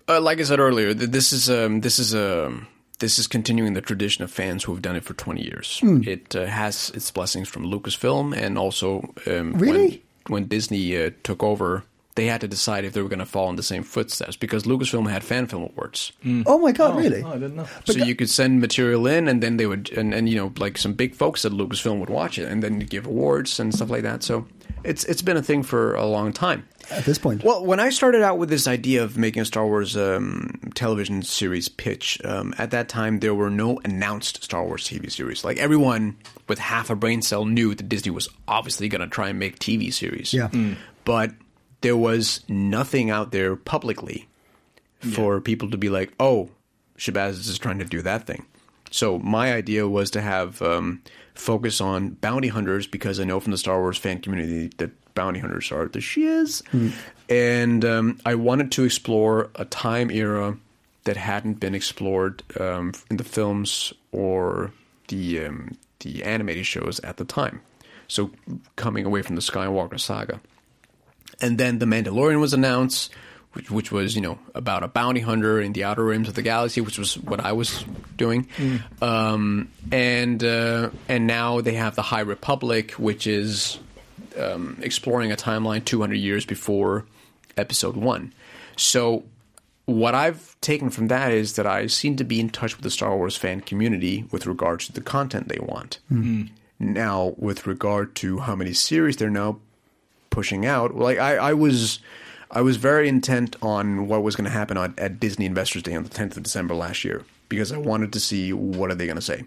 [0.09, 2.67] uh, like I said earlier, th- this is um, this is um,
[2.99, 5.79] this is continuing the tradition of fans who have done it for twenty years.
[5.83, 10.03] It uh, has its blessings from Lucasfilm, and also um, Really?
[10.27, 11.83] when, when Disney uh, took over,
[12.15, 14.63] they had to decide if they were going to follow in the same footsteps because
[14.63, 16.11] Lucasfilm had fan film awards.
[16.45, 17.23] Oh my god, really?
[17.23, 17.67] Oh, I didn't know.
[17.85, 20.77] so you could send material in, and then they would, and, and you know, like
[20.77, 24.03] some big folks at Lucasfilm would watch it, and then give awards and stuff like
[24.03, 24.23] that.
[24.23, 24.45] So
[24.83, 26.67] it's it's been a thing for a long time.
[26.91, 29.67] At this point, Well, when I started out with this idea of making a Star
[29.67, 34.87] Wars um, television series pitch, um, at that time there were no announced Star Wars
[34.87, 35.43] TV series.
[35.43, 36.17] Like everyone
[36.47, 39.59] with half a brain cell knew that Disney was obviously going to try and make
[39.59, 40.33] TV series.
[40.33, 40.47] Yeah.
[40.47, 40.77] Mm.
[41.05, 41.33] But
[41.81, 44.27] there was nothing out there publicly
[45.13, 46.49] for people to be like, oh,
[46.97, 48.45] Shahbaz is trying to do that thing.
[48.91, 51.01] So my idea was to have um,
[51.39, 55.39] focus on bounty hunters because I know from the Star Wars fan community that bounty
[55.39, 56.61] hunters are the shiz,
[57.29, 60.57] and um, I wanted to explore a time era
[61.05, 64.71] that hadn't been explored um, in the films or
[65.07, 67.61] the um, the animated shows at the time.
[68.07, 68.31] So
[68.75, 70.41] coming away from the Skywalker saga,
[71.41, 73.11] and then the Mandalorian was announced,
[73.53, 76.41] which, which was you know about a bounty hunter in the outer rims of the
[76.41, 77.83] galaxy, which was what I was
[78.17, 78.47] doing,
[79.01, 83.79] um, and uh, and now they have the High Republic, which is
[84.37, 87.05] um, exploring a timeline 200 years before
[87.57, 88.33] Episode One.
[88.75, 89.23] So
[89.85, 92.91] what I've taken from that is that I seem to be in touch with the
[92.91, 95.99] Star Wars fan community with regards to the content they want.
[96.79, 99.59] Now, with regard to how many series they're now
[100.29, 101.99] pushing out, like I, I was,
[102.51, 105.95] I was very intent on what was going to happen at, at Disney Investors Day
[105.95, 109.05] on the 10th of December last year because I wanted to see what are they
[109.05, 109.43] going to say,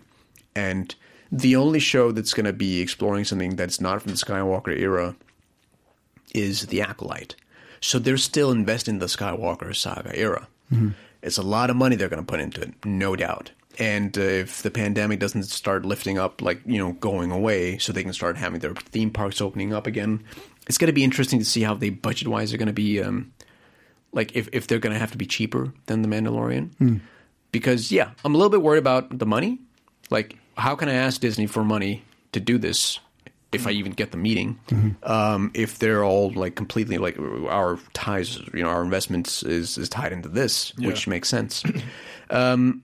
[0.54, 0.94] and
[1.30, 5.16] the only show that's going to be exploring something that's not from the Skywalker era
[6.34, 7.34] is the Acolyte.
[7.80, 10.46] So they're still investing in the Skywalker saga era.
[11.22, 13.50] It's a lot of money they're going to put into it, no doubt.
[13.78, 17.92] And uh, if the pandemic doesn't start lifting up, like, you know, going away, so
[17.92, 20.22] they can start having their theme parks opening up again,
[20.66, 23.02] it's going to be interesting to see how they budget wise are going to be.
[23.02, 23.32] Um,
[24.12, 27.00] like, if, if they're going to have to be cheaper than The Mandalorian.
[27.50, 29.58] Because, yeah, I'm a little bit worried about the money.
[30.10, 33.00] Like, how can I ask Disney for money to do this
[33.52, 34.58] if I even get the meeting,
[35.02, 39.90] um, if they're all like completely like our ties, you know, our investments is is
[39.90, 41.62] tied into this, which makes sense.
[42.30, 42.82] um,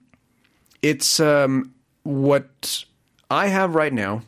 [0.82, 1.72] it's um,
[2.02, 2.84] what
[3.30, 4.20] I have right now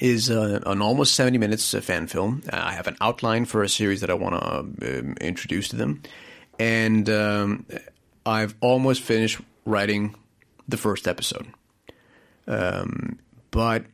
[0.00, 2.42] is uh, an almost 70 minutes uh, fan film.
[2.52, 5.76] Uh, I have an outline for a series that I want to um, introduce to
[5.76, 6.02] them.
[6.58, 7.66] And um,
[8.26, 10.14] I've almost finished writing
[10.68, 11.46] the first episode.
[12.46, 13.18] Um,
[13.50, 13.84] but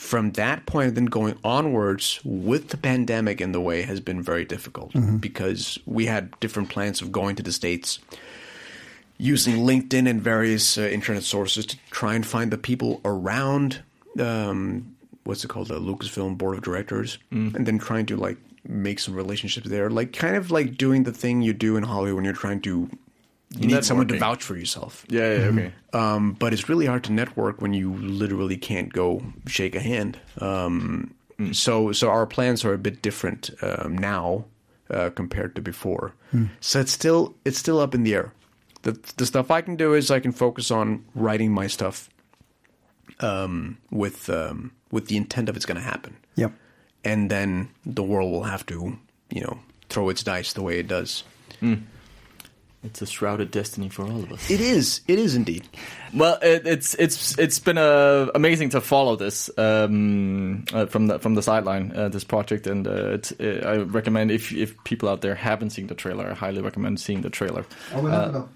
[0.00, 4.46] from that point then going onwards with the pandemic in the way has been very
[4.46, 7.98] difficult because we had different plans of going to the states
[9.18, 13.82] using linkedin and various uh, internet sources to try and find the people around
[14.18, 14.89] um,
[15.24, 19.14] what's it called the lucasfilm board of directors and then trying to like make some
[19.14, 22.34] relationships there, like kind of like doing the thing you do in Hollywood when you're
[22.34, 22.88] trying to.
[23.58, 25.04] You need someone to vouch for yourself.
[25.08, 25.72] Yeah, yeah, okay.
[25.92, 30.18] Um, but it's really hard to network when you literally can't go shake a hand.
[30.40, 31.14] Um,
[31.52, 34.44] So, so our plans are a bit different um, now
[34.90, 36.12] uh, compared to before.
[36.60, 38.32] So it's still it's still up in the air.
[38.82, 42.08] The the stuff I can do is I can focus on writing my stuff
[43.20, 46.52] um, with um, with the intent of it's going to happen, Yep.
[47.04, 48.98] and then the world will have to
[49.30, 51.24] you know throw its dice the way it does.
[52.82, 54.50] It's a shrouded destiny for all of us.
[54.50, 55.02] It is.
[55.06, 55.68] It is indeed.
[56.14, 61.18] Well, it, it's it's it's been uh, amazing to follow this um, uh, from the
[61.18, 65.10] from the sideline uh, this project, and uh, it, uh, I recommend if if people
[65.10, 67.66] out there haven't seen the trailer, I highly recommend seeing the trailer.
[67.94, 68.48] Oh, we'll have it up.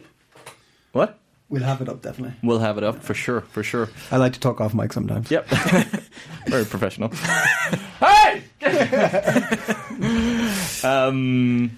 [0.92, 1.18] What?
[1.48, 2.36] We'll have it up definitely.
[2.42, 3.88] We'll have it up for sure, for sure.
[4.10, 5.30] I like to talk off mic sometimes.
[5.30, 5.46] Yep,
[6.48, 7.08] very professional.
[8.00, 8.42] hey.
[10.84, 11.70] um,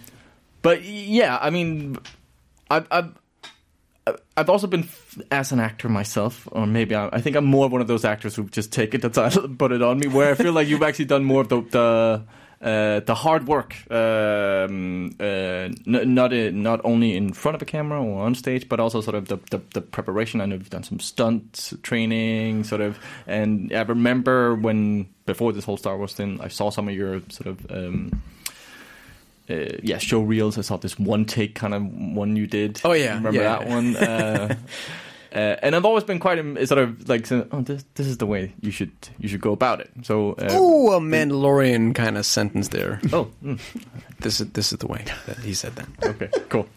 [0.62, 1.98] but yeah, I mean,
[2.70, 3.12] I've, I've
[4.36, 4.88] I've also been
[5.32, 8.36] as an actor myself, or maybe I, I think I'm more one of those actors
[8.36, 10.06] who just take it the title and put it on me.
[10.06, 12.22] Where I feel like you've actually done more of the the,
[12.60, 17.66] uh, the hard work, um, uh, n- not in, not only in front of a
[17.66, 20.40] camera or on stage, but also sort of the, the, the preparation.
[20.40, 25.64] I know you've done some stunt training, sort of, and I remember when before this
[25.64, 27.70] whole Star Wars thing, I saw some of your sort of.
[27.70, 28.22] Um,
[29.48, 30.58] uh, yeah, show reels.
[30.58, 32.80] I saw this one take kind of one you did.
[32.84, 33.58] Oh, yeah, remember yeah.
[33.58, 34.56] that one?
[35.34, 38.26] Uh, uh, and I've always been quite sort of like, oh, this this is the
[38.26, 39.90] way you should you should go about it.
[40.02, 43.00] So, uh, Oh, a Mandalorian kind of sentence there.
[43.12, 43.58] oh, mm,
[44.20, 45.86] This is this is the way that he said that.
[46.04, 46.66] okay, cool.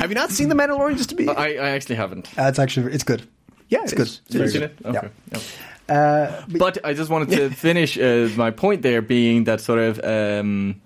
[0.00, 0.96] Have you not seen the Mandalorian?
[0.96, 2.28] Just to be I, I actually haven't.
[2.38, 3.22] Uh, it's actually it's good.
[3.68, 4.06] yeah, it's it good.
[4.08, 4.70] It's Have you seen good.
[4.70, 4.86] it?
[4.86, 5.08] Okay.
[5.32, 5.38] Yeah.
[5.38, 5.94] yeah.
[5.94, 9.78] Uh, but But I just wanted to finish uh, my point there, being that sort
[9.80, 10.00] of.
[10.04, 10.80] Um,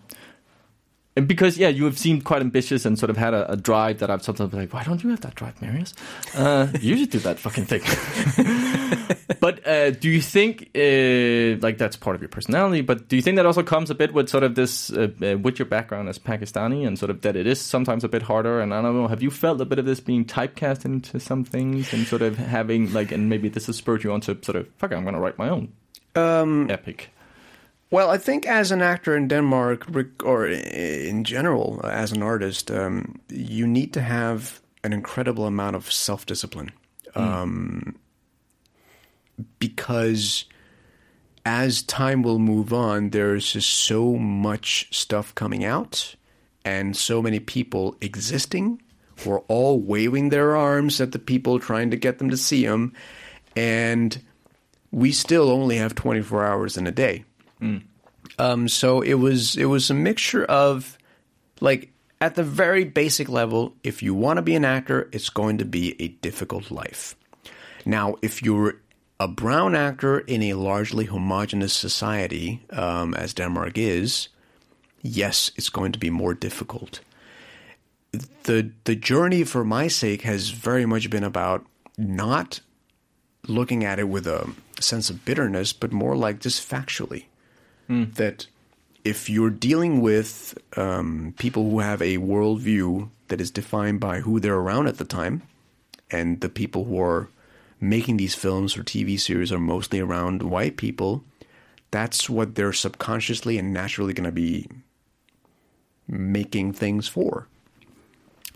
[1.19, 3.99] and because yeah, you have seemed quite ambitious and sort of had a, a drive
[3.99, 5.93] that I've sometimes been like, why don't you have that drive, Marius?
[6.35, 7.83] Uh, you should do that fucking thing.
[9.41, 12.81] but uh, do you think uh, like that's part of your personality?
[12.81, 15.37] But do you think that also comes a bit with sort of this uh, uh,
[15.39, 18.61] with your background as Pakistani and sort of that it is sometimes a bit harder?
[18.61, 21.45] And I don't know, have you felt a bit of this being typecast into some
[21.45, 24.57] things and sort of having like, and maybe this has spurred you on to sort
[24.57, 25.73] of fuck, it, I'm going to write my own
[26.15, 27.11] Um, epic.
[27.91, 29.87] Well, I think as an actor in Denmark,
[30.25, 35.91] or in general as an artist, um, you need to have an incredible amount of
[35.91, 36.71] self discipline.
[37.15, 37.97] Um,
[39.59, 40.45] because
[41.47, 46.15] as time will move on, there's just so much stuff coming out
[46.65, 48.83] and so many people existing
[49.21, 52.67] who are all waving their arms at the people trying to get them to see
[52.67, 52.93] them.
[53.57, 54.21] And
[54.91, 57.25] we still only have 24 hours in a day.
[58.39, 60.99] Um, so it was it was a mixture of
[61.61, 65.59] like at the very basic level, if you want to be an actor, it's going
[65.59, 67.15] to be a difficult life.
[67.85, 68.81] Now, if you're
[69.21, 74.29] a brown actor in a largely homogenous society, um, as Denmark is,
[75.03, 77.01] yes, it's going to be more difficult.
[78.45, 82.61] The the journey for my sake has very much been about not
[83.47, 84.51] looking at it with a
[84.81, 87.28] sense of bitterness, but more like just factually
[87.89, 88.47] that
[89.05, 94.41] if you're dealing with um, people who have a worldview that is defined by who
[94.41, 95.43] they're around at the time,
[96.11, 97.29] and the people who are
[97.81, 101.23] making these films or TV series are mostly around white people,
[101.91, 104.69] that's what they're subconsciously and naturally going to be
[106.07, 107.47] making things for.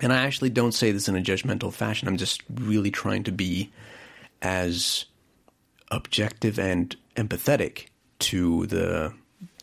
[0.01, 2.09] And I actually don't say this in a judgmental fashion.
[2.09, 3.71] I'm just really trying to be
[4.41, 5.05] as
[5.91, 7.87] objective and empathetic
[8.19, 9.13] to the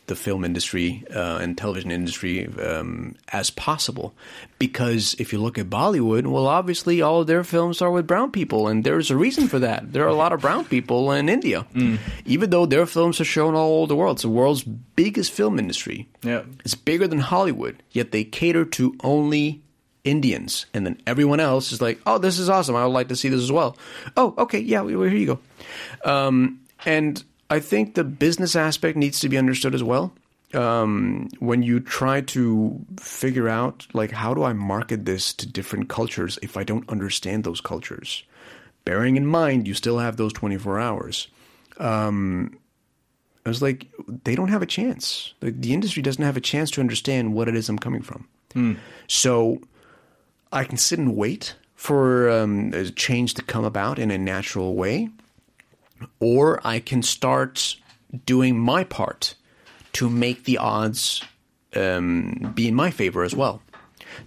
[0.09, 4.13] the film industry uh, and television industry um, as possible.
[4.59, 8.31] Because if you look at Bollywood, well, obviously all of their films are with brown
[8.31, 9.93] people, and there's a reason for that.
[9.93, 11.65] There are a lot of brown people in India,
[12.25, 14.17] even though their films are shown all over the world.
[14.17, 16.09] It's the world's biggest film industry.
[16.23, 16.43] Yeah.
[16.65, 19.61] It's bigger than Hollywood, yet they cater to only
[20.03, 22.75] Indians, and then everyone else is like, "Oh, this is awesome!
[22.75, 23.77] I would like to see this as well."
[24.17, 25.39] Oh, okay, yeah, well, here you go.
[26.09, 30.13] Um, and I think the business aspect needs to be understood as well.
[30.53, 35.89] Um, when you try to figure out, like, how do I market this to different
[35.89, 38.23] cultures if I don't understand those cultures?
[38.83, 41.27] Bearing in mind, you still have those 24 hours.
[41.77, 42.57] Um,
[43.45, 43.87] I was like,
[44.23, 45.33] they don't have a chance.
[45.39, 48.27] The, the industry doesn't have a chance to understand what it is I'm coming from.
[49.07, 49.61] So
[50.51, 54.75] I can sit and wait for um, a change to come about in a natural
[54.75, 55.09] way,
[56.19, 57.75] or I can start
[58.25, 59.35] doing my part
[59.93, 61.23] to make the odds
[61.75, 63.61] um, be in my favor as well.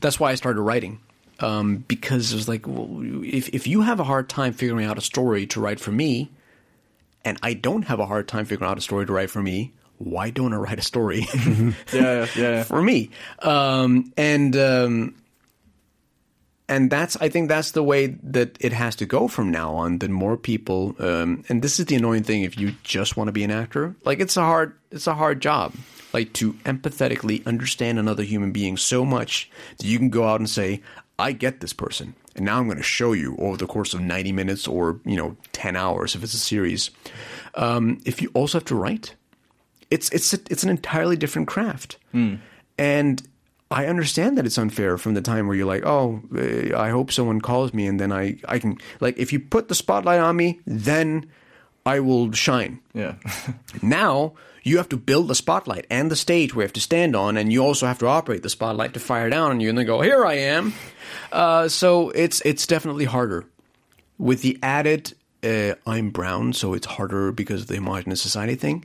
[0.00, 1.00] That's why I started writing.
[1.40, 2.88] Um, because it was like, well,
[3.24, 6.30] if if you have a hard time figuring out a story to write for me,
[7.24, 9.72] and I don't have a hard time figuring out a story to write for me,
[9.98, 11.26] why don't I write a story
[11.92, 12.62] Yeah, yeah.
[12.64, 13.10] for me?
[13.40, 15.14] Um, and um,
[16.72, 19.98] and that's I think that's the way that it has to go from now on.
[19.98, 22.44] That more people, um, and this is the annoying thing.
[22.44, 25.42] If you just want to be an actor, like it's a hard it's a hard
[25.42, 25.74] job.
[26.14, 30.48] Like to empathetically understand another human being so much that you can go out and
[30.48, 30.80] say,
[31.18, 34.00] "I get this person," and now I'm going to show you over the course of
[34.00, 36.90] 90 minutes or you know 10 hours if it's a series.
[37.54, 39.14] Um, if you also have to write,
[39.90, 41.98] it's it's a, it's an entirely different craft,
[42.78, 43.22] and
[43.72, 47.10] I understand that it's unfair from the time where you're like, oh, uh, I hope
[47.10, 50.36] someone calls me, and then I I can like if you put the spotlight on
[50.36, 51.26] me, then
[51.84, 52.80] I will shine.
[52.94, 53.14] Yeah.
[53.82, 57.36] Now you have to build the spotlight and the stage we have to stand on,
[57.36, 59.86] and you also have to operate the spotlight to fire down on you, and then
[59.86, 60.72] go, here I am.
[61.32, 63.44] Uh, so it's it's definitely harder
[64.18, 68.84] with the added uh, I'm brown, so it's harder because of the homogenous society thing.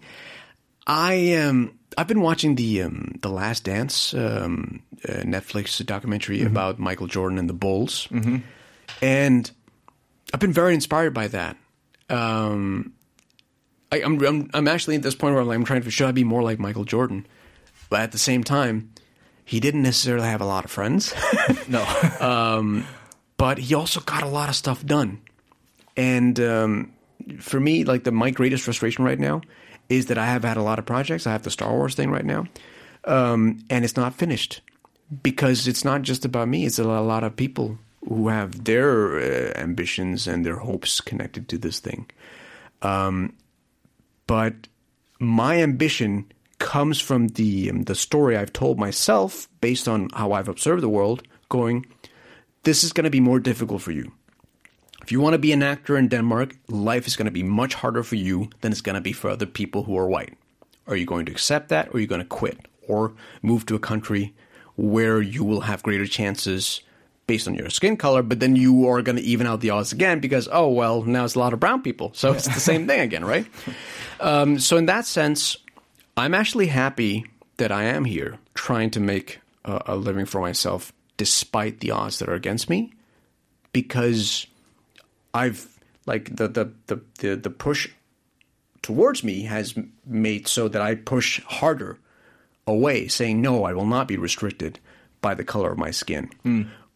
[0.87, 6.77] I um I've been watching the um, the Last Dance um, uh, Netflix documentary about
[6.77, 8.07] Michael Jordan and the Bulls,
[9.01, 9.51] and
[10.33, 11.57] I've been very inspired by that.
[12.09, 12.93] Um,
[13.91, 16.07] I, I'm, I'm I'm actually at this point where I'm, like, I'm trying to should
[16.07, 17.25] I be more like Michael Jordan,
[17.89, 18.91] but at the same time,
[19.43, 21.13] he didn't necessarily have a lot of friends.
[21.69, 21.83] No.
[23.37, 25.21] but he also got a lot of stuff done.
[25.97, 26.93] And um,
[27.39, 29.41] for me, like the my greatest frustration right now
[29.89, 31.27] is that I have had a lot of projects.
[31.27, 32.45] I have the Star Wars thing right now,
[33.05, 34.61] um, and it's not finished
[35.23, 36.65] because it's not just about me.
[36.65, 37.77] It's a lot of people
[38.07, 42.09] who have their uh, ambitions and their hopes connected to this thing.
[42.81, 43.33] Um,
[44.27, 44.53] but
[45.19, 50.47] my ambition comes from the um, the story I've told myself based on how I've
[50.49, 51.23] observed the world.
[51.49, 51.85] Going,
[52.63, 54.11] this is going to be more difficult for you.
[55.07, 57.75] If you want to be an actor in Denmark, life is going to be much
[57.75, 60.37] harder for you than it's going to be for other people who are white.
[60.85, 63.75] Are you going to accept that, or are you going to quit, or move to
[63.75, 64.35] a country
[64.75, 66.81] where you will have greater chances
[67.25, 69.93] based on your skin color, but then you are going to even out the odds
[69.93, 72.85] again because oh well, now it's a lot of brown people, so it's the same
[72.85, 73.47] thing again, right?
[74.19, 75.55] Um, so in that sense,
[76.17, 80.91] I'm actually happy that I am here trying to make a, a living for myself
[81.15, 82.91] despite the odds that are against me
[83.71, 84.47] because
[85.37, 87.89] I've like the the the the, the push
[88.81, 89.75] towards me has
[90.05, 91.99] made so that I push harder
[92.65, 94.79] away, saying no, I will not be restricted
[95.21, 96.29] by the color of my skin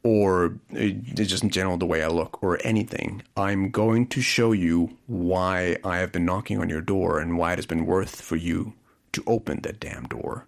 [0.03, 3.21] or uh, just in general the way I look or anything.
[3.37, 7.53] I'm going to show you why I have been knocking on your door and why
[7.53, 8.73] it has been worth for you
[9.11, 10.47] to open that damn door.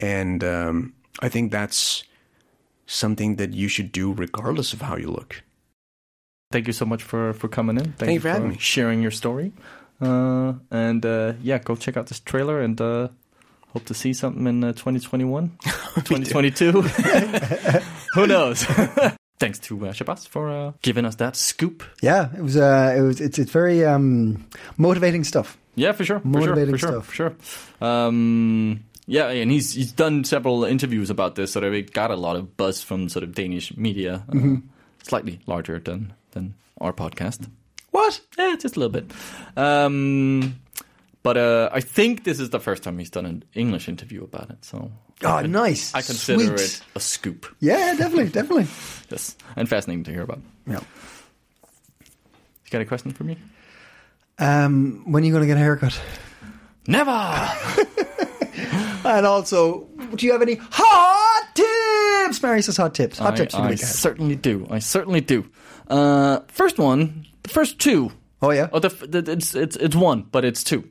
[0.00, 2.04] And um, I think that's
[2.86, 5.42] something that you should do regardless of how you look.
[6.52, 7.84] Thank you so much for for coming in.
[7.84, 8.56] Thank, Thank you for having me.
[8.58, 9.52] sharing your story.
[10.00, 13.08] Uh, and uh, yeah, go check out this trailer and uh,
[13.72, 15.50] hope to see something in uh, 2021,
[15.94, 16.82] 2022.
[18.14, 18.64] Who knows?
[19.38, 21.82] Thanks to uh, Shahbaz for uh, giving us that scoop.
[22.02, 22.56] Yeah, it was.
[22.56, 23.20] Uh, it was.
[23.20, 23.38] It's.
[23.38, 24.46] It's very um,
[24.76, 25.56] motivating stuff.
[25.74, 26.20] Yeah, for sure.
[26.20, 27.14] For Motivating sure, for stuff.
[27.14, 27.44] sure, For
[27.80, 27.88] sure.
[27.88, 32.36] Um, yeah, and he's he's done several interviews about this, so it got a lot
[32.36, 34.56] of buzz from sort of Danish media, uh, Mm-hmm.
[35.02, 37.48] slightly larger than than our podcast.
[37.90, 38.20] What?
[38.38, 39.10] Yeah, just a little bit.
[39.56, 40.60] Um,
[41.22, 44.50] but uh, I think this is the first time he's done an English interview about
[44.50, 44.64] it.
[44.64, 44.90] So
[45.24, 45.94] Oh, nice.
[45.94, 46.60] I consider Sweet.
[46.60, 47.46] it a scoop.
[47.60, 48.66] Yeah, definitely, definitely.
[49.10, 50.40] Yes, and fascinating to hear about.
[50.66, 50.80] Yeah.
[52.00, 53.38] You got a question for me?
[54.38, 55.98] Um, when are you going to get a haircut?
[56.86, 57.10] Never.
[59.04, 62.40] And also, do you have any hot tips?
[62.40, 63.18] Mary says hot tips.
[63.18, 63.94] Hot I, tips for the I week ahead.
[63.94, 64.64] certainly do.
[64.70, 65.50] I certainly do.
[65.92, 68.10] Uh, first one, the first two.
[68.40, 68.68] Oh yeah.
[68.72, 70.82] Oh, the, the, it's it's it's one, but it's two.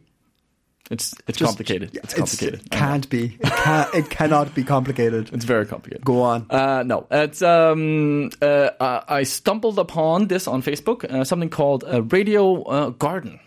[0.90, 1.90] It's it's Just- complicated.
[1.96, 2.62] it's complicated.
[2.66, 3.38] It can't be.
[3.40, 5.30] It, can, it cannot be complicated.
[5.34, 6.04] It's very complicated.
[6.06, 6.46] Go on.
[6.50, 11.04] Uh, no, it's um, uh, I stumbled upon this on Facebook.
[11.06, 13.40] Uh, something called a radio uh, garden.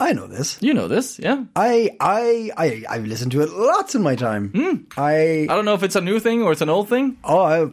[0.00, 0.58] I know this.
[0.60, 1.44] You know this, yeah?
[1.54, 4.86] I I I I've listened to it lots in my time.
[4.96, 7.16] I I don't know if it's a new thing or it's an old thing.
[7.24, 7.68] oh I,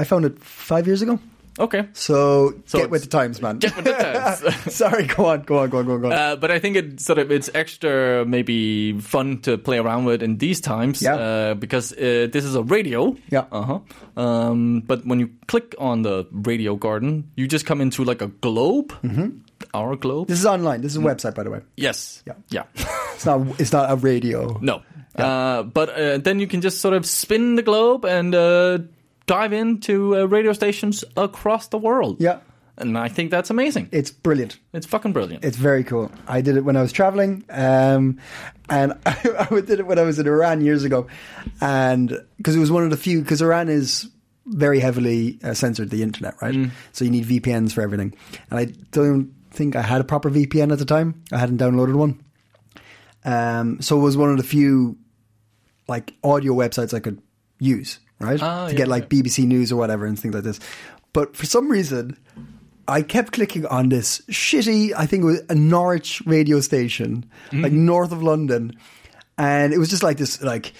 [0.00, 1.18] I found it five years ago.
[1.60, 3.58] Okay, So, So get with the times, man.
[3.58, 4.64] get with the times.
[4.74, 6.12] Sorry, go on, go on, go on, go on, go on.
[6.12, 10.22] Uh, but I think it sort of it's extra maybe fun to play around with
[10.22, 11.02] in these times.
[11.02, 11.14] Yeah.
[11.16, 13.14] Uh, because uh, this is a radio.
[13.30, 13.44] Yeah.
[13.52, 13.78] Uh huh.
[14.16, 18.28] Um, but when you click on the radio garden, you just come into like a
[18.28, 18.92] globe.
[19.04, 19.38] Mm-hmm.
[19.74, 20.28] Our globe.
[20.28, 20.80] this is online.
[20.80, 21.60] This is a website, by the way.
[21.76, 22.22] Yes.
[22.26, 22.34] Yeah.
[22.48, 22.64] Yeah.
[23.14, 23.60] It's not.
[23.60, 24.58] It's not a radio.
[24.62, 24.80] No.
[25.14, 28.78] Uh, but uh, then you can just sort of spin the globe and uh,
[29.30, 32.16] dive into uh, radio stations across the world.
[32.18, 32.40] Yeah.
[32.76, 33.88] And I think that's amazing.
[33.92, 34.58] It's brilliant.
[34.72, 35.44] It's fucking brilliant.
[35.44, 36.10] It's very cool.
[36.26, 38.18] I did it when I was traveling, um,
[38.68, 41.06] and I, I did it when I was in Iran years ago,
[41.60, 42.08] and
[42.38, 43.20] because it was one of the few.
[43.20, 44.08] Because Iran is
[44.46, 46.70] very heavily uh, censored the internet, right?
[46.92, 48.14] So you need VPNs for everything,
[48.50, 51.22] and I don't think I had a proper VPN at the time.
[51.30, 52.20] I hadn't downloaded one,
[53.24, 54.96] um, so it was one of the few
[55.86, 57.20] like audio websites I could
[57.60, 58.40] use, right?
[58.42, 60.60] Ah, to yeah, get like BBC News or whatever and things like this.
[61.12, 62.16] But for some reason,
[62.86, 67.72] I kept clicking on this shitty, I think it was a Norwich radio station, like
[67.72, 68.76] north of London.
[69.38, 70.72] And it was just like this, like,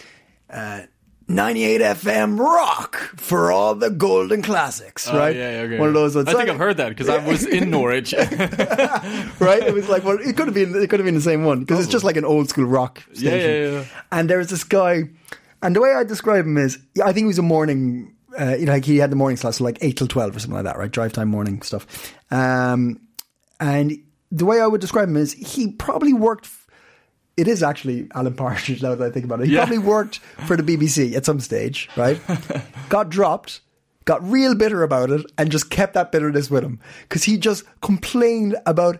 [0.50, 0.82] uh,
[1.28, 5.34] 98 FM rock for all the golden classics, Oh, right?
[5.36, 5.78] yeah, yeah, okay.
[5.78, 6.28] One of those ones.
[6.28, 8.12] I think I've heard that because I was in Norwich.
[9.38, 9.62] right?
[9.62, 11.60] It was like, well, it could have been, it could have been the same one
[11.60, 13.50] because it's just like an old school rock Yeah, station.
[13.50, 13.84] yeah, yeah.
[14.12, 15.04] And there was this guy,
[15.62, 18.56] and the way I describe him is, yeah, I think he was a morning, uh,
[18.56, 20.54] you know, like he had the morning slot, so like eight till twelve or something
[20.56, 20.90] like that, right?
[20.90, 22.14] Drive time morning stuff.
[22.30, 23.00] Um,
[23.58, 23.92] and
[24.32, 26.46] the way I would describe him is, he probably worked.
[26.46, 26.66] f-
[27.36, 29.48] It is actually Alan Partridge now that I think about it.
[29.48, 29.60] He Yeah.
[29.66, 32.20] probably worked for the BBC at some stage, right?
[32.88, 33.60] got dropped,
[34.04, 37.64] got real bitter about it, and just kept that bitterness with him because he just
[37.82, 38.98] complained about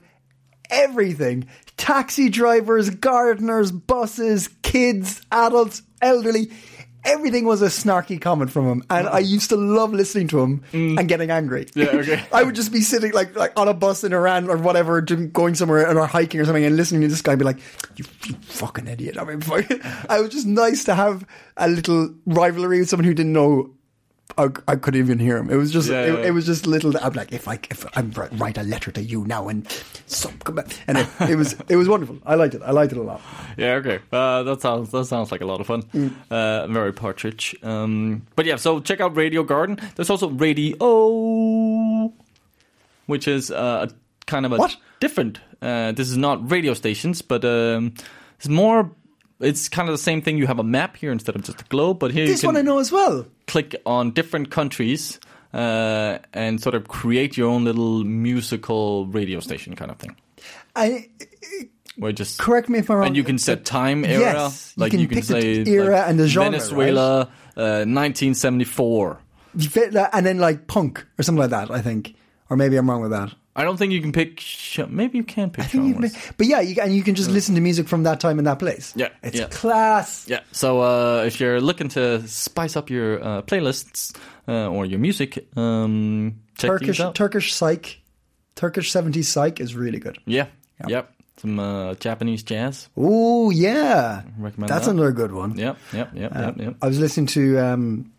[0.70, 1.48] everything
[1.81, 6.51] taxi drivers, gardeners, buses, kids, adults, elderly.
[7.03, 10.62] Everything was a snarky comment from him, and I used to love listening to him
[10.74, 11.64] and getting angry.
[11.64, 11.76] Mm.
[11.76, 12.24] Yeah, okay.
[12.33, 15.55] I would just be sitting like like on a bus in Iran or whatever, going
[15.55, 17.57] somewhere and or hiking or something, and listening to this guy be like,
[17.97, 19.41] "You, you fucking idiot!" I mean,
[20.11, 21.24] I was just nice to have
[21.57, 23.70] a little rivalry with someone who didn't know
[24.39, 25.51] I, I couldn't even hear him.
[25.51, 26.26] It was just, Yeah, it, yeah.
[26.26, 26.97] it was just little.
[26.99, 29.66] I'm like, if I, if I'm write a letter to you now and
[30.07, 30.68] some, come back.
[30.87, 32.18] and it, it was, it was wonderful.
[32.24, 32.62] I liked it.
[32.62, 33.20] I liked it a lot.
[33.57, 33.99] Yeah, okay.
[34.12, 35.83] Uh, that sounds that sounds like a lot of fun.
[35.83, 36.14] Mm.
[36.31, 37.55] Uh, very partridge.
[37.62, 39.78] Um, but yeah, so check out Radio Garden.
[39.97, 40.76] There's also Radio,
[43.07, 44.76] which is uh, a kind of a What?
[45.01, 45.41] different.
[45.61, 47.95] Uh, this is not radio stations, but um,
[48.39, 48.91] it's more.
[49.41, 50.37] It's kind of the same thing.
[50.39, 52.57] You have a map here instead of just a globe, but here This you one
[52.57, 53.26] I know as well.
[53.51, 55.18] Click on different countries
[55.53, 60.14] uh, and sort of create your own little musical radio station kind of thing.
[60.76, 61.09] I
[61.96, 63.07] Where just correct me if I'm wrong.
[63.09, 64.20] and you can set time era.
[64.20, 67.20] Yes, you like can you can pick the say era like, and the genre, Venezuela,
[67.57, 69.18] uh, 1974.
[69.57, 71.72] You fit that, and then like punk or something like that.
[71.72, 72.14] I think,
[72.48, 73.34] or maybe I'm wrong with that.
[73.57, 74.42] I don't think you can pick.
[74.88, 76.12] Maybe you can pick I think you genres.
[76.12, 78.46] can, but yeah, you, and you can just listen to music from that time and
[78.46, 78.92] that place.
[78.96, 79.48] Yeah, it's yeah.
[79.48, 80.26] class.
[80.28, 80.40] Yeah.
[80.53, 85.48] So uh, if you're looking to spice up your uh, playlists uh, or your music,
[85.57, 87.01] um, check Turkish.
[87.14, 88.01] Turkish psych,
[88.55, 90.18] Turkish 70s psych is really good.
[90.26, 90.46] yeah.
[90.86, 91.12] Yep.
[91.36, 92.88] Some uh, Japanese jazz.
[92.98, 94.92] Oh yeah, Recommend that's that.
[94.92, 95.57] another good one.
[95.57, 95.78] Yep.
[95.92, 96.11] Yep.
[96.14, 96.34] Yep.
[96.34, 96.57] yep.
[96.59, 96.76] Yep.
[96.82, 98.12] I was listening to um,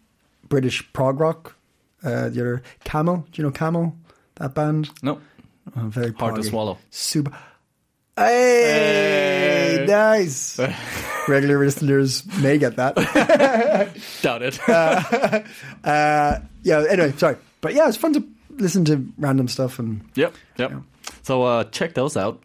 [0.50, 1.56] British prog rock.
[2.04, 3.96] Uh, the other Camel, do you know Camel?
[4.42, 5.20] That band, No.
[5.78, 6.80] oh, very Hard to swallow.
[6.90, 7.32] Super.
[8.18, 9.86] Hey, Hey.
[9.88, 10.60] nice.
[11.28, 12.96] Regular listeners may get that.
[14.24, 14.60] Doubt it.
[14.68, 16.86] uh, yeah.
[16.90, 18.24] Anyway, sorry, but yeah, it's fun to
[18.58, 20.72] listen to random stuff and Yep, yep.
[21.24, 22.42] So uh, check those out.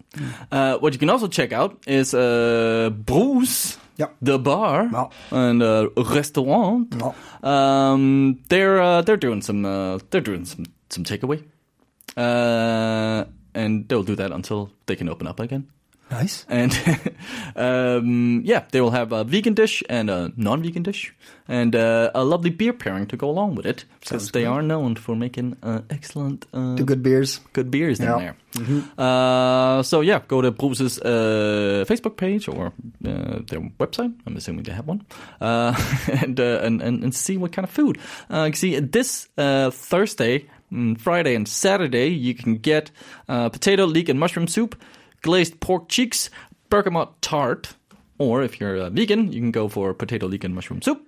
[0.53, 4.17] Uh, what you can also check out is uh, Brus, Yep.
[4.21, 5.09] the bar Ja.
[5.31, 6.95] and uh, restaurant.
[7.01, 7.13] Ja.
[7.43, 11.43] Um, they're uh, they're doing some uh, they're doing some some takeaway,
[12.17, 15.67] uh, and they'll do that until they can open up again.
[16.11, 16.47] nice.
[16.49, 16.73] And
[17.57, 21.13] um, yeah, they will have a vegan dish and a non-vegan dish,
[21.49, 24.95] and uh, a lovely beer pairing to go along with it, because they are known
[24.97, 27.41] for making uh, excellent uh, good beers.
[27.53, 28.19] good beers in Yeah.
[28.19, 28.37] there.
[28.99, 32.67] Uh, so yeah, go to Brus's uh, Facebook page or
[33.05, 34.15] uh, their website.
[34.27, 35.03] I'm assuming they have one,
[35.41, 35.75] uh,
[36.23, 37.99] and, uh, and and and see what kind of food.
[38.31, 40.47] Uh, see this uh, Thursday,
[40.99, 42.91] Friday, and Saturday you can get
[43.29, 44.81] uh, potato, leek, and mushroom soup,
[45.23, 46.31] glazed pork cheeks,
[46.71, 47.75] bergamot tart,
[48.19, 51.01] or if you're a vegan, you can go for potato, leek, and mushroom soup,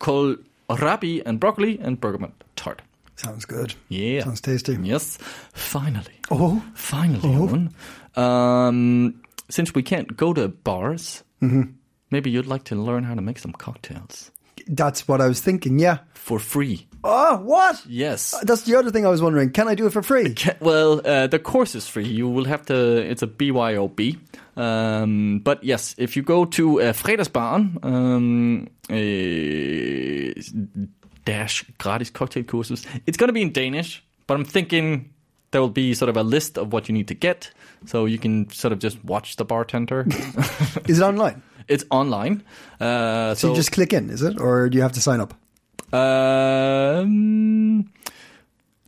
[0.00, 2.82] kohlrabi and broccoli, and bergamot tart.
[3.16, 3.74] Sounds good.
[3.88, 4.24] Yeah.
[4.24, 4.76] Sounds tasty.
[4.82, 5.16] Yes,
[5.52, 6.12] finally.
[6.30, 7.70] Oh, Finally, Owen.
[8.14, 11.72] Um, since we can't go to bars, Mm-hmm.
[12.10, 14.30] maybe you'd like to learn how to make some cocktails
[14.66, 15.78] that's what I was thinking.
[15.78, 15.98] Yeah.
[16.14, 16.86] for free.
[17.04, 17.86] Oh, what?
[17.86, 18.34] Yes.
[18.42, 19.50] That's the other thing I was wondering.
[19.52, 20.34] Can I do it for free?
[20.34, 22.06] Ca- Well, uh, the course is free.
[22.08, 22.74] You will have to.
[23.10, 24.18] It's a BYOB.
[24.56, 30.86] Um, but yes, if you go to uh, Fredagsbaren, um, uh,
[31.24, 34.02] dash gratis cocktail courses, it's going to be in Danish.
[34.26, 35.10] But I'm thinking
[35.52, 37.50] there will be sort of a list of what you need to get,
[37.84, 40.04] so you can sort of just watch the bartender.
[40.88, 41.42] Is it online?
[41.68, 42.42] It's online,
[42.80, 45.20] uh, So, so, you just click in, is it, or do you have to sign
[45.20, 45.34] up?
[45.92, 47.90] Um,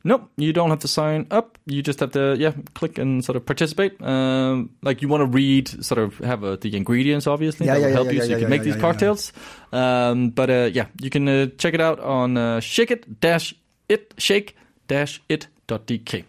[0.05, 1.59] nope, you don't have to sign up.
[1.67, 4.01] You just have to, yeah, click and sort of participate.
[4.03, 7.81] Um, like you want to read, sort of have uh, the ingredients, obviously, Yeah, that
[7.81, 9.33] yeah, will help yeah, you, yeah, so you can make these cocktails.
[9.73, 13.55] Um, but uh, yeah, you can uh, check it out on uh, shake it dash
[13.89, 14.57] it shake
[14.89, 16.25] dash it dot dk.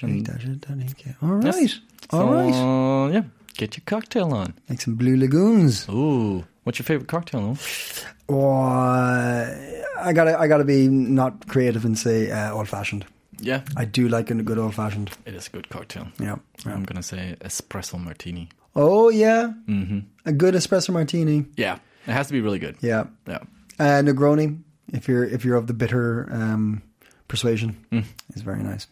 [0.00, 0.28] And-
[1.22, 1.44] All right.
[1.44, 1.80] Yes.
[2.10, 2.54] All so, right.
[2.54, 3.22] uh, yeah,
[3.58, 4.54] get your cocktail on.
[4.70, 5.86] Make some blue lagoons.
[5.90, 7.58] Ooh, what's your favorite cocktail?
[8.28, 13.04] Or I gotta, I gotta be not creative and say uh, old fashioned.
[13.40, 15.10] Yeah, I do like a good old fashioned.
[15.24, 16.08] it is a good cocktail.
[16.18, 16.36] Yeah.
[16.66, 16.72] yeah.
[16.74, 18.48] I'm gonna say espresso martini.
[18.74, 21.44] Oh yeah, hmm a good espresso martini.
[21.56, 22.76] Yeah, it has to be really good.
[22.80, 23.04] Yeah.
[23.28, 23.38] Yeah.
[23.78, 24.60] Uh, Negroni,
[24.92, 26.82] if you're if you're of the bitter um,
[27.28, 28.04] persuasion, Mm.
[28.34, 28.88] is very nice.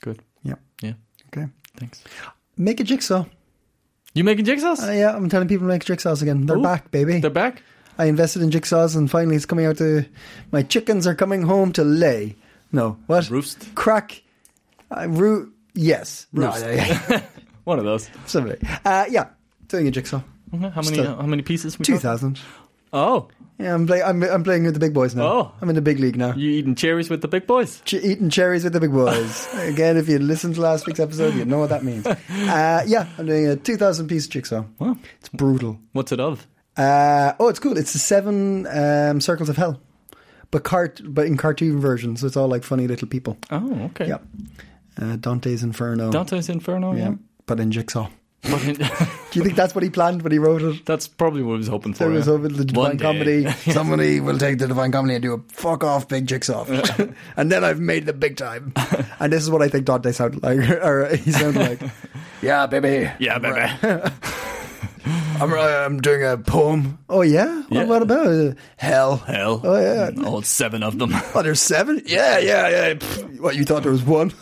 [0.00, 0.20] Good.
[0.44, 0.54] Yeah.
[0.80, 0.92] Yeah.
[1.28, 1.48] Okay.
[1.76, 2.00] Thanks.
[2.56, 3.24] Make a jigsaw.
[4.14, 4.86] You making jigsaws?
[4.88, 6.46] Uh, yeah, I'm telling people to make jigsaws again.
[6.46, 6.62] They're Ooh.
[6.62, 7.18] back, baby.
[7.20, 7.62] They're back.
[7.98, 10.04] I invested in jigsaws, and finally it's coming out to
[10.52, 12.36] my chickens are coming home to lay.
[12.72, 13.28] No, what?
[13.30, 13.74] Roost.
[13.74, 14.22] Crack.
[14.90, 15.52] Uh, root.
[15.74, 16.26] Yes.
[16.32, 16.60] Roost.
[16.64, 17.22] No, yeah, yeah.
[17.64, 18.08] One of those.
[18.26, 18.58] Somebody.
[18.84, 19.28] Uh, yeah,
[19.68, 20.20] doing a jigsaw.
[20.52, 20.96] Okay, How many?
[20.96, 21.16] Still.
[21.16, 21.76] how many pieces?
[21.82, 22.40] Two thousand.
[22.92, 23.28] Oh,
[23.58, 25.22] Yeah, I'm, play- I'm I'm playing with the big boys now.
[25.26, 25.52] Oh.
[25.60, 26.34] I'm in the big league now.
[26.34, 27.80] you eating cherries with the big boys?
[27.84, 29.46] Ch- eating cherries with the big boys.
[29.58, 32.04] Again, if you listened to last week's episode, you know what that means.
[32.04, 34.64] Uh, yeah, I'm doing a 2,000 piece jigsaw.
[34.80, 34.96] Wow.
[35.20, 35.78] It's brutal.
[35.92, 36.46] What's it of?
[36.76, 37.78] Uh, oh, it's cool.
[37.78, 39.80] It's the seven um, circles of hell,
[40.50, 43.38] but cart, but in cartoon version, so it's all like funny little people.
[43.52, 44.08] Oh, okay.
[44.08, 44.18] Yeah,
[45.00, 46.10] uh, Dante's Inferno.
[46.10, 46.92] Dante's Inferno.
[46.94, 47.14] yeah, Yeah.
[47.46, 48.08] but in jigsaw.
[48.50, 48.74] But in-
[49.30, 50.86] Do you think that's what he planned when he wrote it?
[50.86, 52.04] that's probably what I was hoping for.
[52.04, 52.32] There was yeah.
[52.34, 53.02] over the One Divine day.
[53.44, 53.50] Comedy.
[53.72, 56.64] Somebody will take the Divine Comedy and do a fuck off big jigsaw,
[57.36, 58.72] and then I've made the big time.
[59.18, 61.92] and this is what I think Dante sounded like, or he sounded like.
[62.42, 63.10] Yeah, baby.
[63.18, 64.12] Yeah, baby.
[65.40, 66.98] I'm, uh, I'm doing a poem.
[67.08, 67.62] Oh yeah.
[67.62, 67.84] What, Yeah.
[67.84, 68.56] what about it?
[68.76, 69.16] Hell?
[69.16, 69.60] Hell.
[69.64, 70.10] Oh yeah.
[70.24, 71.10] All seven of them.
[71.34, 72.02] Oh, there's seven.
[72.06, 72.94] Yeah, yeah, yeah.
[73.40, 74.32] What you thought there was one?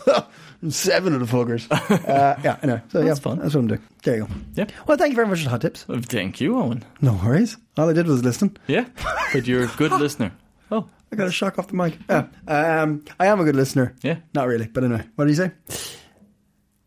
[0.69, 1.67] Seven of the fuckers.
[2.13, 2.81] Uh, yeah, I know.
[2.89, 3.39] So yeah, That's fun.
[3.39, 3.81] That's what I'm doing.
[4.03, 4.33] There you go.
[4.55, 4.65] Yeah.
[4.87, 5.85] Well, thank you very much for the hot tips.
[5.87, 6.83] Thank you, Owen.
[7.01, 7.57] No worries.
[7.77, 8.57] All I did was listen.
[8.67, 8.85] Yeah,
[9.33, 10.31] but you're a good listener.
[10.71, 11.97] Oh, I got a shock off the mic.
[12.09, 12.27] Yeah.
[12.47, 13.95] Um, I am a good listener.
[14.01, 14.17] yeah.
[14.33, 15.03] Not really, but anyway.
[15.15, 15.51] What do you say?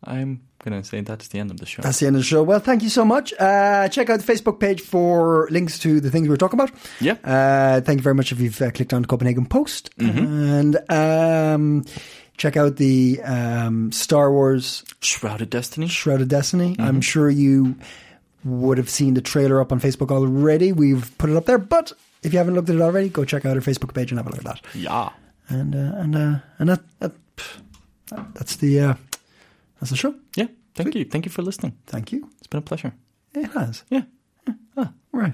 [0.03, 1.81] I'm gonna say that's the end of the show.
[1.81, 2.43] That's the end of the show.
[2.43, 3.33] Well, thank you so much.
[3.39, 6.71] Uh, check out the Facebook page for links to the things we were talking about.
[7.01, 7.13] Yeah.
[7.23, 9.95] Uh, thank you very much if you've uh, clicked on the Copenhagen Post.
[9.97, 10.19] Mm-hmm.
[10.19, 11.85] And um,
[12.37, 15.87] check out the um, Star Wars Shrouded Destiny.
[15.87, 16.73] Shrouded Destiny.
[16.73, 16.81] Mm-hmm.
[16.81, 17.75] I'm sure you
[18.45, 20.71] would have seen the trailer up on Facebook already.
[20.71, 21.57] We've put it up there.
[21.57, 21.91] But
[22.23, 24.27] if you haven't looked at it already, go check out our Facebook page and have
[24.27, 24.61] a look at that.
[24.73, 25.09] Yeah.
[25.49, 27.13] And uh, and uh, and that, that
[28.33, 28.93] that's the uh,
[29.79, 30.15] that's the show.
[30.35, 30.47] Yeah.
[30.75, 31.05] Thank you.
[31.05, 31.77] Thank you for listening.
[31.87, 32.29] Thank you.
[32.37, 32.93] It's been a pleasure.
[33.33, 33.83] It has.
[33.89, 34.03] Yeah.
[35.11, 35.33] Right.